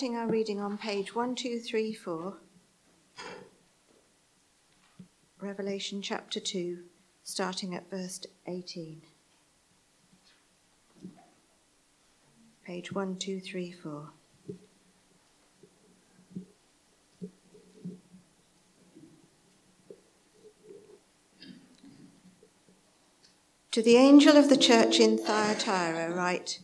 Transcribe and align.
starting 0.00 0.16
our 0.16 0.28
reading 0.28 0.58
on 0.58 0.78
page 0.78 1.14
1234, 1.14 2.34
Revelation 5.42 6.00
chapter 6.00 6.40
2, 6.40 6.78
starting 7.22 7.74
at 7.74 7.90
verse 7.90 8.18
18. 8.46 9.02
Page 12.64 12.90
1234. 12.90 14.08
To 23.72 23.82
the 23.82 23.96
angel 23.96 24.38
of 24.38 24.48
the 24.48 24.56
church 24.56 24.98
in 24.98 25.18
Thyatira, 25.18 26.14
write 26.14 26.60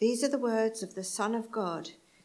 These 0.00 0.24
are 0.24 0.28
the 0.28 0.38
words 0.38 0.82
of 0.82 0.96
the 0.96 1.04
Son 1.04 1.36
of 1.36 1.52
God, 1.52 1.92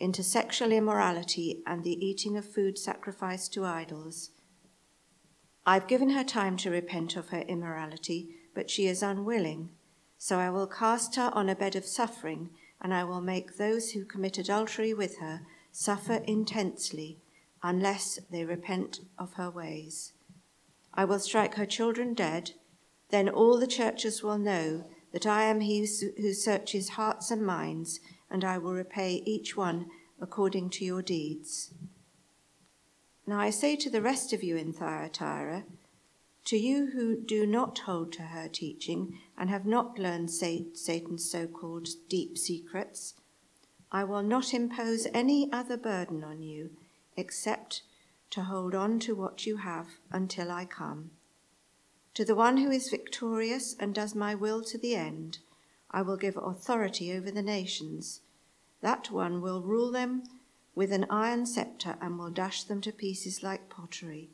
into 0.00 0.22
sexual 0.22 0.72
immorality 0.72 1.62
and 1.66 1.84
the 1.84 2.04
eating 2.04 2.36
of 2.36 2.44
food 2.44 2.78
sacrificed 2.78 3.52
to 3.52 3.64
idols. 3.64 4.30
I've 5.66 5.86
given 5.86 6.10
her 6.10 6.24
time 6.24 6.56
to 6.58 6.70
repent 6.70 7.16
of 7.16 7.28
her 7.28 7.42
immorality, 7.42 8.34
but 8.54 8.70
she 8.70 8.86
is 8.86 9.02
unwilling. 9.02 9.70
So 10.18 10.38
I 10.38 10.50
will 10.50 10.66
cast 10.66 11.16
her 11.16 11.30
on 11.34 11.48
a 11.48 11.54
bed 11.54 11.76
of 11.76 11.84
suffering 11.84 12.50
and 12.80 12.94
I 12.94 13.04
will 13.04 13.20
make 13.20 13.56
those 13.56 13.92
who 13.92 14.04
commit 14.04 14.38
adultery 14.38 14.94
with 14.94 15.18
her 15.18 15.42
suffer 15.70 16.14
intensely 16.26 17.18
unless 17.62 18.18
they 18.30 18.44
repent 18.44 19.00
of 19.18 19.34
her 19.34 19.50
ways. 19.50 20.14
I 20.94 21.04
will 21.04 21.20
strike 21.20 21.54
her 21.54 21.66
children 21.66 22.14
dead, 22.14 22.52
then 23.10 23.28
all 23.28 23.58
the 23.58 23.66
churches 23.66 24.22
will 24.22 24.38
know 24.38 24.86
that 25.12 25.26
I 25.26 25.44
am 25.44 25.60
he 25.60 25.80
who 25.80 26.32
searches 26.32 26.90
hearts 26.90 27.30
and 27.30 27.44
minds, 27.44 28.00
and 28.30 28.44
I 28.44 28.58
will 28.58 28.72
repay 28.72 29.22
each 29.26 29.56
one 29.56 29.86
according 30.20 30.70
to 30.70 30.84
your 30.84 31.02
deeds. 31.02 31.72
Now 33.26 33.40
I 33.40 33.50
say 33.50 33.76
to 33.76 33.90
the 33.90 34.02
rest 34.02 34.32
of 34.32 34.42
you 34.42 34.56
in 34.56 34.72
Thyatira, 34.72 35.64
to 36.46 36.56
you 36.56 36.90
who 36.92 37.16
do 37.16 37.46
not 37.46 37.80
hold 37.80 38.12
to 38.14 38.22
her 38.22 38.48
teaching 38.48 39.18
and 39.36 39.50
have 39.50 39.66
not 39.66 39.98
learned 39.98 40.30
Satan's 40.30 41.30
so 41.30 41.46
called 41.46 41.88
deep 42.08 42.38
secrets, 42.38 43.14
I 43.92 44.04
will 44.04 44.22
not 44.22 44.54
impose 44.54 45.06
any 45.12 45.52
other 45.52 45.76
burden 45.76 46.24
on 46.24 46.42
you 46.42 46.70
except 47.16 47.82
to 48.30 48.44
hold 48.44 48.74
on 48.74 49.00
to 49.00 49.14
what 49.14 49.46
you 49.46 49.58
have 49.58 49.88
until 50.10 50.50
I 50.50 50.64
come. 50.64 51.10
To 52.14 52.24
the 52.24 52.34
one 52.34 52.58
who 52.58 52.70
is 52.70 52.90
victorious 52.90 53.76
and 53.78 53.94
does 53.94 54.14
my 54.14 54.34
will 54.34 54.62
to 54.64 54.78
the 54.78 54.94
end, 54.94 55.38
I 55.90 56.02
will 56.02 56.16
give 56.16 56.36
authority 56.36 57.12
over 57.12 57.30
the 57.30 57.42
nations. 57.42 58.20
That 58.80 59.10
one 59.10 59.40
will 59.40 59.62
rule 59.62 59.90
them 59.90 60.22
with 60.74 60.92
an 60.92 61.06
iron 61.10 61.46
scepter 61.46 61.96
and 62.00 62.18
will 62.18 62.30
dash 62.30 62.64
them 62.64 62.80
to 62.82 62.92
pieces 62.92 63.42
like 63.42 63.68
pottery 63.68 64.30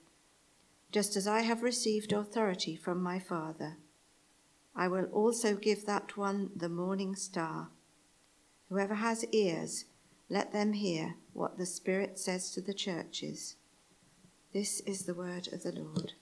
just 0.92 1.16
as 1.16 1.26
I 1.26 1.40
have 1.40 1.62
received 1.62 2.12
authority 2.12 2.76
from 2.76 3.02
my 3.02 3.18
Father. 3.18 3.76
I 4.74 4.88
will 4.88 5.06
also 5.06 5.54
give 5.54 5.86
that 5.86 6.16
one 6.16 6.50
the 6.54 6.68
morning 6.68 7.14
star. 7.14 7.68
Whoever 8.68 8.94
has 8.94 9.24
ears, 9.26 9.84
let 10.28 10.52
them 10.52 10.72
hear 10.72 11.16
what 11.32 11.58
the 11.58 11.66
Spirit 11.66 12.18
says 12.18 12.50
to 12.52 12.60
the 12.60 12.74
churches. 12.74 13.56
This 14.52 14.80
is 14.80 15.02
the 15.04 15.14
word 15.14 15.48
of 15.52 15.62
the 15.62 15.72
Lord. 15.72 16.12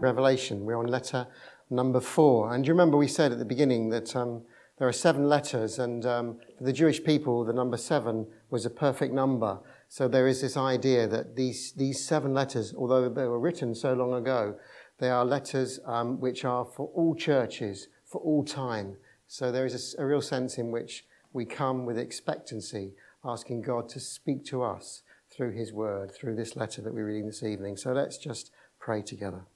Revelation, 0.00 0.64
we're 0.64 0.76
on 0.76 0.86
letter 0.86 1.26
number 1.70 2.00
four. 2.00 2.52
And 2.52 2.66
you 2.66 2.72
remember 2.72 2.96
we 2.96 3.08
said 3.08 3.32
at 3.32 3.38
the 3.38 3.44
beginning 3.44 3.88
that 3.90 4.14
um, 4.14 4.42
there 4.78 4.88
are 4.88 4.92
seven 4.92 5.28
letters, 5.28 5.78
and 5.78 6.04
um, 6.04 6.38
for 6.58 6.64
the 6.64 6.72
Jewish 6.72 7.02
people, 7.02 7.44
the 7.44 7.52
number 7.52 7.76
seven 7.76 8.26
was 8.50 8.66
a 8.66 8.70
perfect 8.70 9.14
number. 9.14 9.60
So 9.88 10.08
there 10.08 10.26
is 10.26 10.40
this 10.40 10.56
idea 10.56 11.06
that 11.06 11.36
these, 11.36 11.72
these 11.72 12.04
seven 12.04 12.34
letters, 12.34 12.74
although 12.76 13.08
they 13.08 13.26
were 13.26 13.38
written 13.38 13.74
so 13.74 13.94
long 13.94 14.14
ago, 14.14 14.56
they 14.98 15.10
are 15.10 15.24
letters 15.24 15.78
um, 15.86 16.20
which 16.20 16.44
are 16.44 16.64
for 16.64 16.90
all 16.94 17.14
churches, 17.14 17.88
for 18.04 18.20
all 18.20 18.44
time. 18.44 18.96
So 19.28 19.52
there 19.52 19.64
is 19.64 19.94
a, 19.94 20.02
a 20.02 20.06
real 20.06 20.20
sense 20.20 20.58
in 20.58 20.70
which 20.70 21.04
we 21.32 21.44
come 21.44 21.86
with 21.86 21.98
expectancy, 21.98 22.94
asking 23.24 23.62
God 23.62 23.88
to 23.90 24.00
speak 24.00 24.44
to 24.46 24.62
us 24.62 25.02
through 25.30 25.52
His 25.52 25.72
Word, 25.72 26.12
through 26.12 26.36
this 26.36 26.56
letter 26.56 26.82
that 26.82 26.94
we're 26.94 27.06
reading 27.06 27.26
this 27.26 27.42
evening. 27.42 27.76
So 27.76 27.92
let's 27.92 28.18
just 28.18 28.50
pray 28.78 29.02
together. 29.02 29.46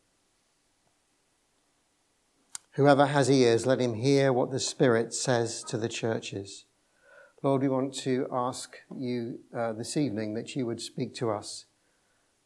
Whoever 2.78 3.06
has 3.06 3.28
ears, 3.28 3.66
let 3.66 3.80
him 3.80 3.94
hear 3.94 4.32
what 4.32 4.52
the 4.52 4.60
Spirit 4.60 5.12
says 5.12 5.64
to 5.64 5.76
the 5.76 5.88
churches. 5.88 6.64
Lord, 7.42 7.62
we 7.62 7.68
want 7.68 7.92
to 8.04 8.28
ask 8.30 8.76
you 8.96 9.40
uh, 9.52 9.72
this 9.72 9.96
evening 9.96 10.34
that 10.34 10.54
you 10.54 10.64
would 10.64 10.80
speak 10.80 11.12
to 11.16 11.28
us. 11.28 11.64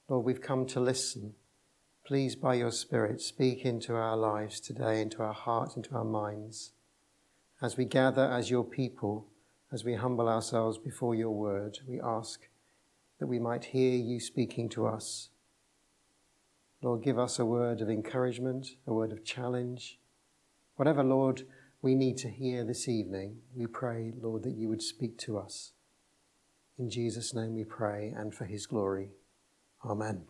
Lord, 0.09 0.25
we've 0.25 0.41
come 0.41 0.65
to 0.69 0.81
listen. 0.81 1.35
Please, 2.07 2.35
by 2.35 2.55
your 2.55 2.71
Spirit, 2.71 3.21
speak 3.21 3.67
into 3.67 3.95
our 3.95 4.17
lives 4.17 4.59
today, 4.59 5.03
into 5.03 5.23
our 5.23 5.35
hearts, 5.35 5.77
into 5.77 5.95
our 5.95 6.03
minds. 6.03 6.73
As 7.61 7.77
we 7.77 7.85
gather 7.85 8.25
as 8.25 8.49
your 8.49 8.65
people, 8.65 9.27
as 9.71 9.85
we 9.85 9.97
humble 9.97 10.31
ourselves 10.31 10.79
before 10.79 11.15
your 11.15 11.33
word, 11.33 11.81
we 11.87 12.01
ask 12.01 12.49
that 13.21 13.27
we 13.27 13.39
might 13.39 13.67
hear 13.67 13.99
you 13.99 14.19
speaking 14.19 14.71
to 14.71 14.87
us. 14.87 15.29
Lord, 16.81 17.03
give 17.03 17.19
us 17.19 17.39
a 17.39 17.45
word 17.45 17.83
of 17.83 17.91
encouragement, 17.91 18.69
a 18.87 18.95
word 18.95 19.13
of 19.13 19.27
challenge 19.27 19.99
Whatever, 20.77 21.05
Lord, 21.05 21.43
we 21.83 21.95
need 21.95 22.17
to 22.19 22.29
hear 22.29 22.65
this 22.65 22.89
evening, 22.89 23.39
we 23.55 23.67
pray, 23.67 24.13
Lord, 24.21 24.45
that 24.45 24.55
you 24.55 24.69
would 24.69 24.83
speak 24.83 25.19
to 25.19 25.39
us. 25.39 25.73
In 26.79 26.89
Jesus' 26.89 27.35
name 27.35 27.55
we 27.55 27.65
pray 27.65 28.13
and 28.17 28.35
for 28.35 28.45
his 28.45 28.67
glory. 28.67 29.11
Amen. 29.85 30.23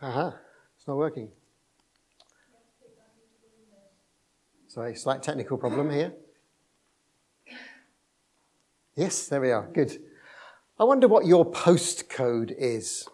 Aha, 0.00 0.36
it's 0.76 0.86
not 0.86 0.98
working. 0.98 1.30
Sorry, 4.68 4.94
slight 4.94 5.22
technical 5.22 5.56
problem 5.56 5.90
here. 5.90 6.12
Yes, 8.94 9.28
there 9.28 9.40
we 9.40 9.50
are. 9.50 9.68
Good. 9.72 9.98
I 10.76 10.82
wonder 10.82 11.06
what 11.06 11.24
your 11.24 11.48
postcode 11.48 12.52
is. 12.58 13.06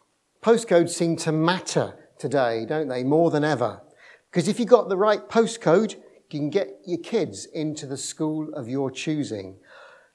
Postcodes 0.42 0.90
seem 0.90 1.16
to 1.16 1.30
matter 1.30 2.08
today, 2.18 2.64
don't 2.64 2.88
they, 2.88 3.04
more 3.04 3.30
than 3.30 3.44
ever? 3.44 3.82
Because 4.30 4.48
if 4.48 4.58
you've 4.58 4.68
got 4.68 4.88
the 4.88 4.96
right 4.96 5.28
postcode, 5.28 5.96
you 6.30 6.40
can 6.40 6.48
get 6.48 6.80
your 6.86 7.00
kids 7.00 7.44
into 7.44 7.86
the 7.86 7.98
school 7.98 8.50
of 8.54 8.66
your 8.66 8.90
choosing. 8.90 9.56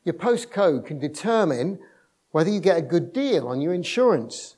Your 0.04 0.16
postcode 0.16 0.88
can 0.88 0.98
determine 0.98 1.78
whether 2.32 2.50
you 2.50 2.60
get 2.60 2.80
a 2.80 2.82
good 2.82 3.14
deal 3.14 3.48
on 3.48 3.62
your 3.62 3.76
insurance. 3.76 4.56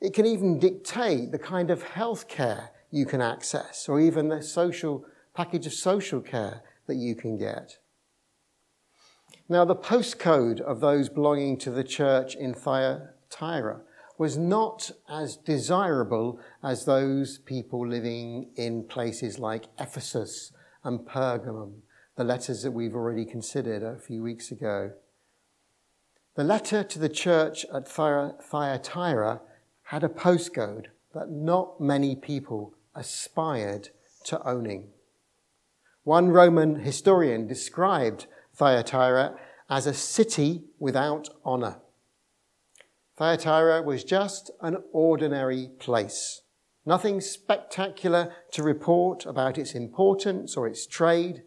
It 0.00 0.14
can 0.14 0.24
even 0.24 0.60
dictate 0.60 1.32
the 1.32 1.40
kind 1.40 1.72
of 1.72 1.82
health 1.82 2.28
care 2.28 2.70
you 2.92 3.04
can 3.04 3.20
access 3.20 3.88
or 3.88 3.98
even 3.98 4.28
the 4.28 4.42
social 4.42 5.04
package 5.34 5.66
of 5.66 5.72
social 5.72 6.20
care 6.20 6.62
that 6.86 6.96
you 6.96 7.16
can 7.16 7.36
get. 7.36 7.78
Now, 9.50 9.64
the 9.64 9.74
postcode 9.74 10.60
of 10.60 10.80
those 10.80 11.08
belonging 11.08 11.56
to 11.58 11.70
the 11.70 11.84
church 11.84 12.34
in 12.34 12.52
Thyatira 12.52 13.80
was 14.18 14.36
not 14.36 14.90
as 15.08 15.36
desirable 15.36 16.38
as 16.62 16.84
those 16.84 17.38
people 17.38 17.86
living 17.86 18.50
in 18.56 18.84
places 18.84 19.38
like 19.38 19.66
Ephesus 19.78 20.52
and 20.84 21.00
Pergamum, 21.00 21.80
the 22.16 22.24
letters 22.24 22.62
that 22.62 22.72
we've 22.72 22.94
already 22.94 23.24
considered 23.24 23.82
a 23.82 23.98
few 23.98 24.22
weeks 24.22 24.50
ago. 24.50 24.92
The 26.34 26.44
letter 26.44 26.82
to 26.82 26.98
the 26.98 27.08
church 27.08 27.64
at 27.72 27.88
Thyatira 27.88 29.40
had 29.84 30.04
a 30.04 30.08
postcode 30.08 30.86
that 31.14 31.30
not 31.30 31.80
many 31.80 32.14
people 32.16 32.74
aspired 32.94 33.88
to 34.24 34.46
owning. 34.46 34.88
One 36.04 36.28
Roman 36.28 36.80
historian 36.80 37.46
described 37.46 38.26
Thyatira 38.58 39.36
as 39.70 39.86
a 39.86 39.94
city 39.94 40.64
without 40.80 41.28
honor. 41.44 41.76
Thyatira 43.16 43.82
was 43.82 44.02
just 44.02 44.50
an 44.60 44.78
ordinary 44.92 45.70
place. 45.78 46.42
Nothing 46.84 47.20
spectacular 47.20 48.32
to 48.52 48.62
report 48.64 49.26
about 49.26 49.58
its 49.58 49.74
importance 49.74 50.56
or 50.56 50.66
its 50.66 50.86
trade. 50.86 51.42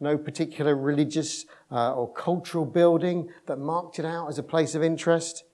No 0.00 0.18
particular 0.18 0.74
religious 0.74 1.46
uh, 1.70 1.94
or 1.94 2.12
cultural 2.12 2.66
building 2.66 3.28
that 3.46 3.58
marked 3.58 3.98
it 3.98 4.04
out 4.04 4.28
as 4.28 4.38
a 4.38 4.42
place 4.42 4.74
of 4.74 4.82
interest. 4.82 5.44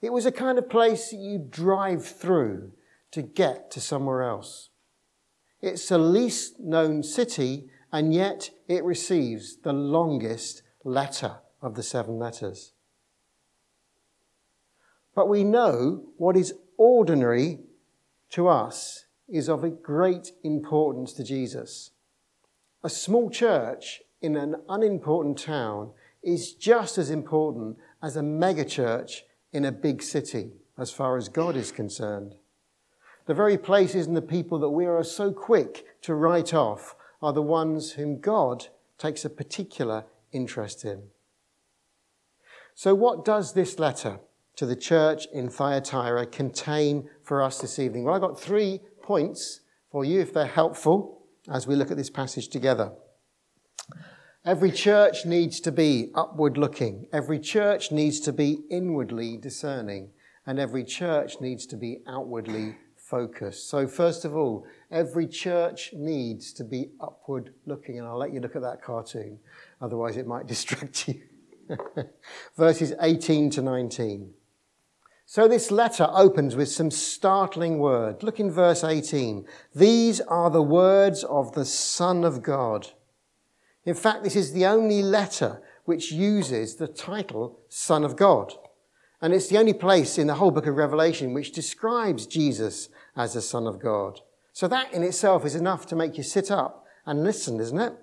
It 0.00 0.12
was 0.12 0.24
a 0.24 0.32
kind 0.32 0.56
of 0.56 0.70
place 0.70 1.12
you 1.12 1.38
drive 1.38 2.04
through 2.04 2.72
to 3.10 3.22
get 3.22 3.70
to 3.72 3.80
somewhere 3.80 4.22
else. 4.22 4.70
It's 5.60 5.88
the 5.88 5.98
least 5.98 6.60
known 6.60 7.02
city, 7.02 7.68
and 7.92 8.14
yet 8.14 8.50
it 8.68 8.84
receives 8.84 9.56
the 9.56 9.72
longest 9.72 10.62
letter 10.84 11.36
of 11.60 11.74
the 11.74 11.82
seven 11.82 12.18
letters. 12.18 12.72
But 15.14 15.28
we 15.28 15.44
know 15.44 16.04
what 16.16 16.36
is 16.36 16.54
ordinary 16.76 17.60
to 18.30 18.48
us 18.48 19.06
is 19.28 19.48
of 19.48 19.64
a 19.64 19.70
great 19.70 20.32
importance 20.42 21.12
to 21.14 21.24
Jesus. 21.24 21.90
A 22.82 22.88
small 22.88 23.28
church 23.28 24.02
in 24.22 24.36
an 24.36 24.56
unimportant 24.68 25.38
town 25.38 25.90
is 26.22 26.54
just 26.54 26.98
as 26.98 27.10
important 27.10 27.76
as 28.02 28.16
a 28.16 28.22
megachurch 28.22 29.20
in 29.52 29.64
a 29.64 29.72
big 29.72 30.02
city 30.02 30.52
as 30.78 30.90
far 30.90 31.16
as 31.16 31.28
God 31.28 31.56
is 31.56 31.72
concerned. 31.72 32.34
The 33.26 33.34
very 33.34 33.58
places 33.58 34.06
and 34.06 34.16
the 34.16 34.22
people 34.22 34.58
that 34.60 34.70
we 34.70 34.86
are 34.86 35.04
so 35.04 35.32
quick 35.32 35.84
to 36.02 36.14
write 36.14 36.54
off 36.54 36.96
are 37.22 37.32
the 37.32 37.42
ones 37.42 37.92
whom 37.92 38.20
God 38.20 38.68
takes 38.98 39.24
a 39.24 39.30
particular 39.30 40.04
interest 40.32 40.84
in. 40.84 41.04
So, 42.74 42.94
what 42.94 43.24
does 43.24 43.52
this 43.52 43.78
letter 43.78 44.20
to 44.56 44.66
the 44.66 44.76
church 44.76 45.26
in 45.32 45.48
Thyatira 45.48 46.26
contain 46.26 47.08
for 47.22 47.42
us 47.42 47.60
this 47.60 47.78
evening? 47.78 48.04
Well, 48.04 48.14
I've 48.14 48.20
got 48.20 48.40
three 48.40 48.80
points 49.02 49.60
for 49.90 50.04
you 50.04 50.20
if 50.20 50.32
they're 50.32 50.46
helpful 50.46 51.22
as 51.50 51.66
we 51.66 51.74
look 51.74 51.90
at 51.90 51.96
this 51.96 52.10
passage 52.10 52.48
together. 52.48 52.92
Every 54.44 54.70
church 54.70 55.26
needs 55.26 55.60
to 55.60 55.72
be 55.72 56.10
upward 56.14 56.56
looking. 56.56 57.06
Every 57.12 57.38
church 57.38 57.92
needs 57.92 58.20
to 58.20 58.32
be 58.32 58.60
inwardly 58.70 59.36
discerning. 59.36 60.10
And 60.46 60.58
every 60.58 60.84
church 60.84 61.40
needs 61.40 61.66
to 61.66 61.76
be 61.76 62.00
outwardly 62.08 62.76
focused. 63.10 63.68
So, 63.68 63.88
first 63.88 64.24
of 64.24 64.36
all, 64.36 64.64
every 64.90 65.26
church 65.26 65.90
needs 65.92 66.52
to 66.54 66.64
be 66.64 66.90
upward 67.00 67.52
looking. 67.66 67.98
And 67.98 68.06
I'll 68.06 68.16
let 68.16 68.32
you 68.32 68.40
look 68.40 68.56
at 68.56 68.62
that 68.62 68.80
cartoon, 68.82 69.38
otherwise, 69.80 70.16
it 70.16 70.26
might 70.26 70.46
distract 70.54 71.08
you. 71.08 71.20
Verses 72.56 72.94
18 73.00 73.50
to 73.50 73.62
19. 73.62 74.32
So 75.26 75.46
this 75.46 75.70
letter 75.70 76.08
opens 76.10 76.56
with 76.56 76.68
some 76.68 76.90
startling 76.90 77.78
words. 77.78 78.24
Look 78.24 78.40
in 78.40 78.50
verse 78.50 78.82
18. 78.82 79.46
These 79.72 80.20
are 80.22 80.50
the 80.50 80.62
words 80.62 81.22
of 81.22 81.52
the 81.52 81.64
Son 81.64 82.24
of 82.24 82.42
God. 82.42 82.88
In 83.84 83.94
fact, 83.94 84.24
this 84.24 84.34
is 84.34 84.52
the 84.52 84.66
only 84.66 85.02
letter 85.02 85.62
which 85.84 86.10
uses 86.10 86.74
the 86.74 86.88
title 86.88 87.60
Son 87.68 88.04
of 88.04 88.16
God. 88.16 88.54
And 89.22 89.34
it's 89.34 89.48
the 89.48 89.58
only 89.58 89.74
place 89.74 90.18
in 90.18 90.26
the 90.26 90.34
whole 90.34 90.50
book 90.50 90.66
of 90.66 90.76
Revelation 90.76 91.34
which 91.34 91.52
describes 91.52 92.26
Jesus 92.26 92.88
as 93.16 93.34
the 93.34 93.42
Son 93.42 93.66
of 93.66 93.80
God. 93.80 94.20
So 94.52 94.66
that 94.68 94.92
in 94.92 95.02
itself 95.02 95.44
is 95.44 95.54
enough 95.54 95.86
to 95.86 95.96
make 95.96 96.16
you 96.16 96.22
sit 96.22 96.50
up 96.50 96.84
and 97.06 97.22
listen, 97.22 97.60
isn't 97.60 97.78
it? 97.78 97.94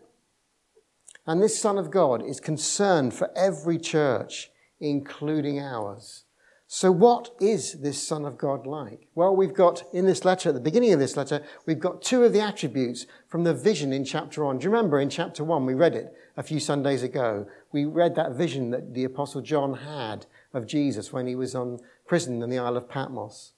And 1.26 1.42
this 1.42 1.60
Son 1.60 1.78
of 1.78 1.92
God 1.92 2.24
is 2.24 2.40
concerned 2.40 3.14
for 3.14 3.30
every 3.36 3.78
church, 3.78 4.50
including 4.80 5.60
ours. 5.60 6.24
So, 6.70 6.92
what 6.92 7.30
is 7.40 7.80
this 7.80 8.06
Son 8.06 8.26
of 8.26 8.38
God 8.38 8.68
like? 8.68 9.08
Well, 9.16 9.34
we've 9.34 9.54
got 9.54 9.84
in 9.94 10.06
this 10.06 10.26
letter, 10.26 10.50
at 10.50 10.56
the 10.56 10.62
beginning 10.62 10.92
of 10.92 11.00
this 11.00 11.16
letter, 11.16 11.42
we've 11.66 11.80
got 11.80 12.02
two 12.02 12.26
of 12.26 12.34
the 12.34 12.42
attributes 12.42 13.06
from 13.30 13.46
the 13.46 13.54
vision 13.54 13.94
in 13.94 14.04
chapter 14.04 14.44
1. 14.44 14.58
Do 14.58 14.66
you 14.66 14.70
remember 14.70 15.00
in 15.00 15.10
chapter 15.10 15.46
1, 15.46 15.66
we 15.66 15.74
read 15.74 15.96
it 15.96 16.14
a 16.36 16.44
few 16.44 16.60
Sundays 16.60 17.04
ago? 17.04 17.48
We 17.72 17.86
read 17.86 18.16
that 18.16 18.34
vision 18.34 18.72
that 18.72 18.94
the 18.94 19.06
Apostle 19.06 19.42
John 19.42 19.76
had 19.76 20.26
of 20.54 20.68
Jesus 20.68 21.14
when 21.14 21.28
he 21.28 21.36
was 21.36 21.56
on 21.56 21.80
prison 22.06 22.42
in 22.42 22.50
the 22.50 22.60
Isle 22.60 22.78
of 22.78 22.90
Patmos. 22.90 23.54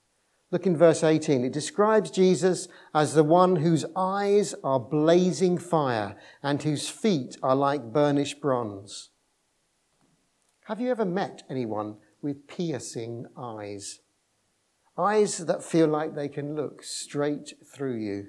Look 0.51 0.65
in 0.65 0.75
verse 0.75 1.03
18. 1.03 1.45
It 1.45 1.53
describes 1.53 2.09
Jesus 2.09 2.67
as 2.93 3.13
the 3.13 3.23
one 3.23 3.57
whose 3.57 3.85
eyes 3.95 4.55
are 4.63 4.79
blazing 4.79 5.57
fire 5.57 6.15
and 6.41 6.61
whose 6.61 6.89
feet 6.89 7.37
are 7.43 7.55
like 7.55 7.93
burnished 7.93 8.41
bronze. 8.41 9.09
Have 10.65 10.81
you 10.81 10.89
ever 10.89 11.05
met 11.05 11.43
anyone 11.49 11.97
with 12.21 12.47
piercing 12.47 13.25
eyes. 13.37 13.99
Eyes 14.97 15.37
that 15.39 15.63
feel 15.63 15.87
like 15.87 16.15
they 16.15 16.27
can 16.27 16.55
look 16.55 16.83
straight 16.83 17.53
through 17.65 17.97
you. 17.97 18.27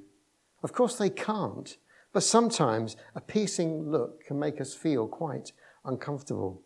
Of 0.62 0.72
course, 0.72 0.96
they 0.96 1.10
can't, 1.10 1.76
but 2.12 2.22
sometimes 2.22 2.96
a 3.14 3.20
piercing 3.20 3.90
look 3.90 4.24
can 4.24 4.38
make 4.38 4.60
us 4.60 4.74
feel 4.74 5.08
quite 5.08 5.52
uncomfortable. 5.84 6.62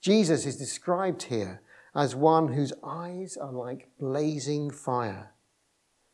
Jesus 0.00 0.46
is 0.46 0.56
described 0.56 1.24
here 1.24 1.60
as 1.94 2.14
one 2.14 2.52
whose 2.52 2.72
eyes 2.84 3.36
are 3.36 3.52
like 3.52 3.88
blazing 3.98 4.70
fire. 4.70 5.32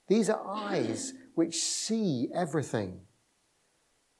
These 0.08 0.30
are 0.30 0.46
eyes 0.46 1.14
which 1.34 1.56
see 1.56 2.28
everything. 2.34 3.00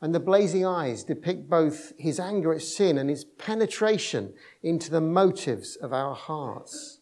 And 0.01 0.15
the 0.15 0.21
blazing 0.21 0.67
eyes 0.67 1.05
depict 1.05 1.49
both 1.49 1.93
his 1.99 2.21
anger 2.21 2.53
at 2.53 2.63
sin 2.63 2.99
and 2.99 3.09
his 3.09 3.25
penetration 3.25 4.35
into 4.63 4.91
the 4.91 5.01
motives 5.01 5.77
of 5.77 5.93
our 5.93 6.15
hearts. 6.15 7.01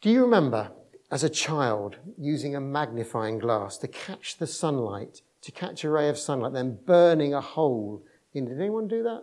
Do 0.00 0.10
you 0.10 0.22
remember 0.22 0.72
as 1.10 1.22
a 1.22 1.30
child 1.30 1.96
using 2.18 2.56
a 2.56 2.60
magnifying 2.60 3.38
glass 3.38 3.78
to 3.78 3.88
catch 3.88 4.38
the 4.38 4.46
sunlight, 4.46 5.22
to 5.42 5.52
catch 5.52 5.84
a 5.84 5.90
ray 5.90 6.08
of 6.08 6.18
sunlight, 6.18 6.52
then 6.52 6.78
burning 6.84 7.32
a 7.32 7.40
hole 7.40 8.02
in? 8.32 8.46
Did 8.46 8.60
anyone 8.60 8.88
do 8.88 9.02
that? 9.04 9.22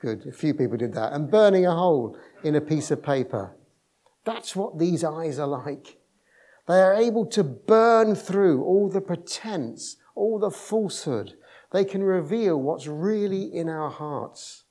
Good, 0.00 0.26
a 0.26 0.32
few 0.32 0.54
people 0.54 0.76
did 0.76 0.94
that. 0.94 1.12
And 1.12 1.30
burning 1.30 1.66
a 1.66 1.74
hole 1.74 2.18
in 2.44 2.54
a 2.54 2.60
piece 2.60 2.90
of 2.90 3.02
paper. 3.02 3.56
That's 4.24 4.54
what 4.54 4.78
these 4.78 5.04
eyes 5.04 5.38
are 5.38 5.46
like. 5.46 5.98
They 6.68 6.80
are 6.80 6.94
able 6.94 7.26
to 7.26 7.44
burn 7.44 8.14
through 8.14 8.62
all 8.64 8.88
the 8.88 9.00
pretense 9.00 9.96
all 10.16 10.38
the 10.40 10.50
falsehood. 10.50 11.34
They 11.72 11.84
can 11.84 12.02
reveal 12.02 12.60
what's 12.60 12.88
really 12.88 13.44
in 13.54 13.68
our 13.68 13.90
hearts. 13.90 14.64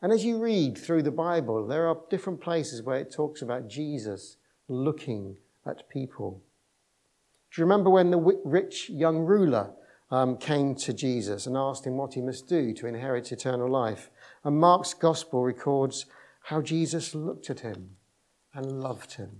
And 0.00 0.12
as 0.12 0.24
you 0.24 0.38
read 0.38 0.78
through 0.78 1.02
the 1.02 1.10
Bible, 1.10 1.66
there 1.66 1.88
are 1.88 1.98
different 2.08 2.40
places 2.40 2.82
where 2.82 2.98
it 2.98 3.12
talks 3.12 3.42
about 3.42 3.68
Jesus 3.68 4.36
looking 4.68 5.36
at 5.66 5.88
people. 5.88 6.42
Do 7.52 7.60
you 7.60 7.64
remember 7.64 7.90
when 7.90 8.10
the 8.10 8.40
rich 8.44 8.88
young 8.88 9.18
ruler 9.18 9.72
um, 10.14 10.36
came 10.36 10.74
to 10.76 10.92
Jesus 10.92 11.46
and 11.46 11.56
asked 11.56 11.86
him 11.86 11.96
what 11.96 12.14
he 12.14 12.20
must 12.20 12.48
do 12.48 12.72
to 12.74 12.86
inherit 12.86 13.32
eternal 13.32 13.68
life? 13.68 14.10
And 14.44 14.58
Mark's 14.58 14.94
gospel 14.94 15.42
records 15.42 16.06
how 16.44 16.60
Jesus 16.60 17.14
looked 17.14 17.50
at 17.50 17.60
him 17.60 17.96
and 18.52 18.80
loved 18.80 19.14
him. 19.14 19.30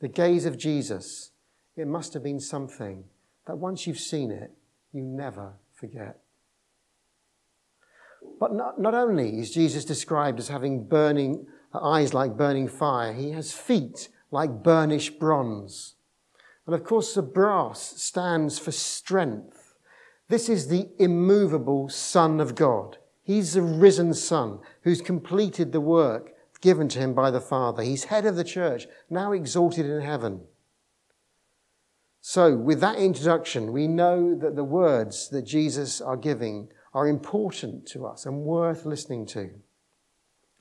The 0.00 0.08
gaze 0.08 0.46
of 0.46 0.58
Jesus 0.58 1.30
it 1.76 1.86
must 1.86 2.12
have 2.14 2.22
been 2.22 2.40
something 2.40 3.04
that 3.46 3.56
once 3.56 3.86
you've 3.86 3.98
seen 3.98 4.30
it, 4.30 4.52
you 4.92 5.02
never 5.02 5.54
forget. 5.72 6.18
But 8.38 8.54
not, 8.54 8.80
not 8.80 8.94
only 8.94 9.40
is 9.40 9.50
Jesus 9.50 9.84
described 9.84 10.38
as 10.38 10.48
having 10.48 10.84
burning 10.84 11.46
eyes 11.74 12.12
like 12.12 12.36
burning 12.36 12.68
fire, 12.68 13.12
he 13.12 13.30
has 13.30 13.52
feet 13.52 14.08
like 14.30 14.62
burnished 14.62 15.18
bronze. 15.18 15.94
And 16.66 16.74
of 16.74 16.84
course, 16.84 17.14
the 17.14 17.22
brass 17.22 18.00
stands 18.02 18.58
for 18.58 18.72
strength. 18.72 19.74
This 20.28 20.48
is 20.48 20.68
the 20.68 20.88
immovable 20.98 21.88
Son 21.88 22.40
of 22.40 22.54
God. 22.54 22.98
He's 23.22 23.54
the 23.54 23.62
risen 23.62 24.14
Son 24.14 24.60
who's 24.82 25.00
completed 25.00 25.72
the 25.72 25.80
work 25.80 26.32
given 26.60 26.88
to 26.88 26.98
him 26.98 27.12
by 27.12 27.30
the 27.30 27.40
Father. 27.40 27.82
He's 27.82 28.04
head 28.04 28.24
of 28.24 28.36
the 28.36 28.44
church, 28.44 28.86
now 29.10 29.32
exalted 29.32 29.84
in 29.84 30.00
heaven. 30.00 30.42
So, 32.20 32.56
with 32.56 32.80
that 32.80 32.98
introduction, 32.98 33.72
we 33.72 33.88
know 33.88 34.36
that 34.36 34.54
the 34.54 34.64
words 34.64 35.28
that 35.30 35.42
Jesus 35.42 36.00
are 36.00 36.16
giving 36.16 36.68
are 36.94 37.08
important 37.08 37.84
to 37.88 38.06
us 38.06 38.24
and 38.24 38.44
worth 38.44 38.86
listening 38.86 39.26
to. 39.26 39.50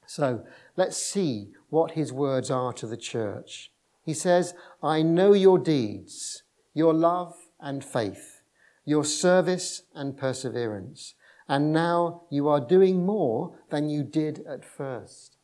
So, 0.08 0.44
let's 0.76 0.98
see 0.98 1.52
what 1.70 1.92
his 1.92 2.12
words 2.12 2.50
are 2.50 2.74
to 2.74 2.88
the 2.88 2.98
church. 2.98 3.71
He 4.04 4.14
says, 4.14 4.54
I 4.82 5.02
know 5.02 5.34
your 5.34 5.60
deeds, 5.60 6.44
your 6.74 6.94
love 6.94 7.36
and 7.60 7.84
faith, 7.84 8.42
your 8.86 9.04
service 9.04 9.84
and 9.94 10.18
perseverance, 10.18 11.14
and 11.48 11.72
now 11.72 12.24
you 12.30 12.48
are 12.48 12.60
doing 12.60 13.06
more 13.06 13.60
than 13.70 13.90
you 13.90 14.04
did 14.04 14.44
at 14.48 14.66
first. 14.66 15.38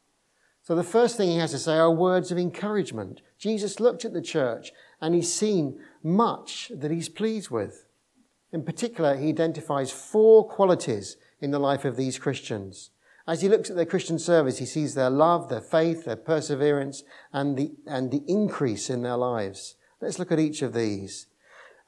So, 0.63 0.75
the 0.75 0.83
first 0.83 1.15
thing 1.15 1.29
he 1.29 1.37
has 1.37 1.51
to 1.51 1.59
say 1.59 1.77
are 1.77 1.91
words 1.91 2.31
of 2.31 2.37
encouragement. 2.37 3.21
Jesus 3.37 3.79
looked 3.79 4.03
at 4.03 4.13
the 4.13 4.21
church 4.21 4.73
and 4.99 5.15
he's 5.15 5.31
seen 5.31 5.79
much 6.03 6.71
that 6.75 6.91
he's 6.91 7.09
pleased 7.09 7.49
with. 7.49 7.85
In 8.51 8.63
particular, 8.63 9.15
he 9.15 9.29
identifies 9.29 9.91
four 9.91 10.47
qualities 10.47 11.17
in 11.39 11.51
the 11.51 11.59
life 11.59 11.85
of 11.85 11.95
these 11.95 12.19
Christians. 12.19 12.89
As 13.27 13.41
he 13.41 13.49
looks 13.49 13.69
at 13.69 13.75
their 13.75 13.85
Christian 13.85 14.17
service, 14.17 14.59
he 14.59 14.65
sees 14.65 14.95
their 14.95 15.09
love, 15.09 15.49
their 15.49 15.61
faith, 15.61 16.05
their 16.05 16.15
perseverance, 16.15 17.03
and 17.33 17.57
the, 17.57 17.73
and 17.85 18.09
the 18.09 18.23
increase 18.25 18.89
in 18.89 19.01
their 19.01 19.17
lives. 19.17 19.75
Let's 19.99 20.17
look 20.17 20.31
at 20.31 20.39
each 20.39 20.61
of 20.61 20.73
these. 20.73 21.27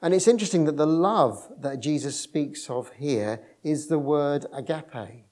And 0.02 0.12
it's 0.12 0.28
interesting 0.28 0.66
that 0.66 0.76
the 0.76 0.86
love 0.86 1.50
that 1.58 1.80
Jesus 1.80 2.20
speaks 2.20 2.68
of 2.68 2.92
here 2.92 3.40
is 3.62 3.86
the 3.86 3.98
word 3.98 4.46
agape. 4.52 5.24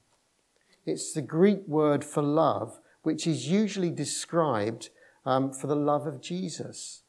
It's 0.87 1.13
the 1.13 1.23
Greek 1.23 1.67
word 1.67 2.05
for 2.05 2.23
love, 2.23 2.81
which 3.03 3.27
is 3.27 3.49
usually 3.49 3.91
described 3.91 4.89
um, 5.27 5.53
for 5.53 5.67
the 5.67 5.77
love 5.77 6.07
of 6.07 6.23
Jesus. 6.23 7.03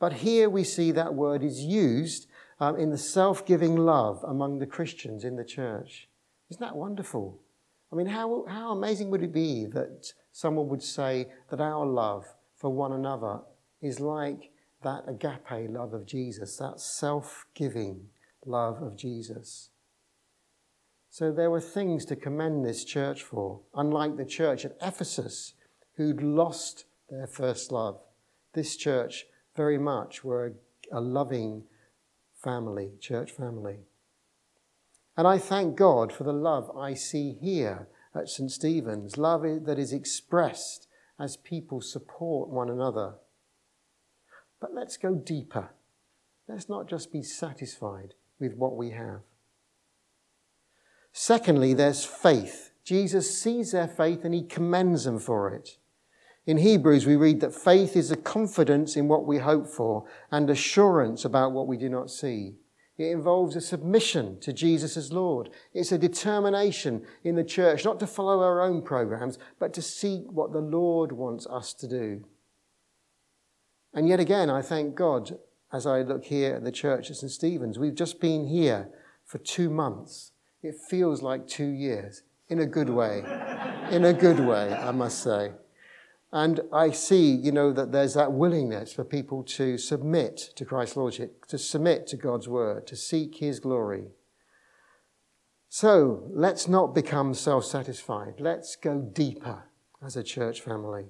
But 0.00 0.14
here 0.14 0.50
we 0.50 0.64
see 0.64 0.90
that 0.90 1.14
word 1.14 1.44
is 1.44 1.60
used 1.60 2.26
um, 2.58 2.76
in 2.76 2.90
the 2.90 2.98
self 2.98 3.46
giving 3.46 3.76
love 3.76 4.24
among 4.26 4.58
the 4.58 4.66
Christians 4.66 5.22
in 5.22 5.36
the 5.36 5.44
church. 5.44 6.08
Isn't 6.50 6.60
that 6.60 6.76
wonderful? 6.76 7.41
I 7.92 7.94
mean, 7.94 8.06
how, 8.06 8.46
how 8.48 8.72
amazing 8.72 9.10
would 9.10 9.22
it 9.22 9.32
be 9.32 9.66
that 9.66 10.12
someone 10.32 10.68
would 10.68 10.82
say 10.82 11.26
that 11.50 11.60
our 11.60 11.84
love 11.84 12.24
for 12.56 12.70
one 12.70 12.92
another 12.92 13.40
is 13.82 14.00
like 14.00 14.50
that 14.82 15.04
agape 15.06 15.68
love 15.68 15.92
of 15.92 16.06
Jesus, 16.06 16.56
that 16.56 16.80
self 16.80 17.44
giving 17.54 18.06
love 18.46 18.80
of 18.80 18.96
Jesus? 18.96 19.68
So 21.10 21.30
there 21.30 21.50
were 21.50 21.60
things 21.60 22.06
to 22.06 22.16
commend 22.16 22.64
this 22.64 22.84
church 22.84 23.22
for, 23.22 23.60
unlike 23.74 24.16
the 24.16 24.24
church 24.24 24.64
at 24.64 24.78
Ephesus, 24.80 25.52
who'd 25.96 26.22
lost 26.22 26.86
their 27.10 27.26
first 27.26 27.70
love. 27.70 28.00
This 28.54 28.76
church 28.76 29.26
very 29.54 29.76
much 29.76 30.24
were 30.24 30.54
a, 30.90 30.98
a 30.98 31.00
loving 31.02 31.64
family, 32.42 32.92
church 33.00 33.30
family. 33.32 33.80
And 35.22 35.28
I 35.28 35.38
thank 35.38 35.76
God 35.76 36.12
for 36.12 36.24
the 36.24 36.32
love 36.32 36.68
I 36.76 36.94
see 36.94 37.38
here 37.40 37.86
at 38.12 38.28
St. 38.28 38.50
Stephen's, 38.50 39.16
love 39.16 39.42
that 39.42 39.78
is 39.78 39.92
expressed 39.92 40.88
as 41.16 41.36
people 41.36 41.80
support 41.80 42.48
one 42.48 42.68
another. 42.68 43.14
But 44.60 44.74
let's 44.74 44.96
go 44.96 45.14
deeper. 45.14 45.70
Let's 46.48 46.68
not 46.68 46.88
just 46.88 47.12
be 47.12 47.22
satisfied 47.22 48.14
with 48.40 48.56
what 48.56 48.76
we 48.76 48.90
have. 48.90 49.20
Secondly, 51.12 51.72
there's 51.72 52.04
faith. 52.04 52.72
Jesus 52.82 53.40
sees 53.40 53.70
their 53.70 53.86
faith 53.86 54.24
and 54.24 54.34
he 54.34 54.42
commends 54.42 55.04
them 55.04 55.20
for 55.20 55.54
it. 55.54 55.78
In 56.46 56.58
Hebrews, 56.58 57.06
we 57.06 57.14
read 57.14 57.38
that 57.42 57.54
faith 57.54 57.94
is 57.94 58.10
a 58.10 58.16
confidence 58.16 58.96
in 58.96 59.06
what 59.06 59.24
we 59.24 59.38
hope 59.38 59.68
for 59.68 60.04
and 60.32 60.50
assurance 60.50 61.24
about 61.24 61.52
what 61.52 61.68
we 61.68 61.76
do 61.76 61.88
not 61.88 62.10
see. 62.10 62.56
It 63.02 63.10
involves 63.10 63.56
a 63.56 63.60
submission 63.60 64.38
to 64.40 64.52
Jesus 64.52 64.96
as 64.96 65.12
Lord. 65.12 65.50
It's 65.74 65.90
a 65.90 65.98
determination 65.98 67.04
in 67.24 67.34
the 67.34 67.42
church 67.42 67.84
not 67.84 67.98
to 68.00 68.06
follow 68.06 68.40
our 68.42 68.60
own 68.60 68.82
programs, 68.82 69.38
but 69.58 69.72
to 69.74 69.82
seek 69.82 70.30
what 70.30 70.52
the 70.52 70.60
Lord 70.60 71.10
wants 71.10 71.46
us 71.48 71.74
to 71.74 71.88
do. 71.88 72.24
And 73.92 74.08
yet 74.08 74.20
again, 74.20 74.48
I 74.48 74.62
thank 74.62 74.94
God 74.94 75.36
as 75.72 75.84
I 75.84 76.02
look 76.02 76.26
here 76.26 76.54
at 76.54 76.64
the 76.64 76.70
church 76.70 77.10
at 77.10 77.16
St. 77.16 77.32
Stephen's. 77.32 77.78
We've 77.78 77.94
just 77.94 78.20
been 78.20 78.46
here 78.46 78.88
for 79.24 79.38
two 79.38 79.68
months. 79.68 80.32
It 80.62 80.76
feels 80.88 81.22
like 81.22 81.48
two 81.48 81.68
years 81.68 82.22
in 82.48 82.60
a 82.60 82.66
good 82.66 82.88
way. 82.88 83.24
in 83.90 84.04
a 84.04 84.12
good 84.12 84.38
way, 84.38 84.72
I 84.72 84.92
must 84.92 85.22
say. 85.22 85.52
And 86.32 86.60
I 86.72 86.90
see, 86.90 87.30
you 87.30 87.52
know, 87.52 87.72
that 87.72 87.92
there's 87.92 88.14
that 88.14 88.32
willingness 88.32 88.92
for 88.92 89.04
people 89.04 89.42
to 89.44 89.76
submit 89.76 90.38
to 90.56 90.64
Christ's 90.64 90.96
Lordship, 90.96 91.44
to 91.46 91.58
submit 91.58 92.06
to 92.08 92.16
God's 92.16 92.48
word, 92.48 92.86
to 92.86 92.96
seek 92.96 93.36
his 93.36 93.60
glory. 93.60 94.06
So 95.68 96.30
let's 96.30 96.68
not 96.68 96.94
become 96.94 97.34
self 97.34 97.64
satisfied. 97.64 98.34
Let's 98.38 98.76
go 98.76 99.00
deeper 99.00 99.64
as 100.02 100.16
a 100.16 100.22
church 100.22 100.60
family. 100.60 101.06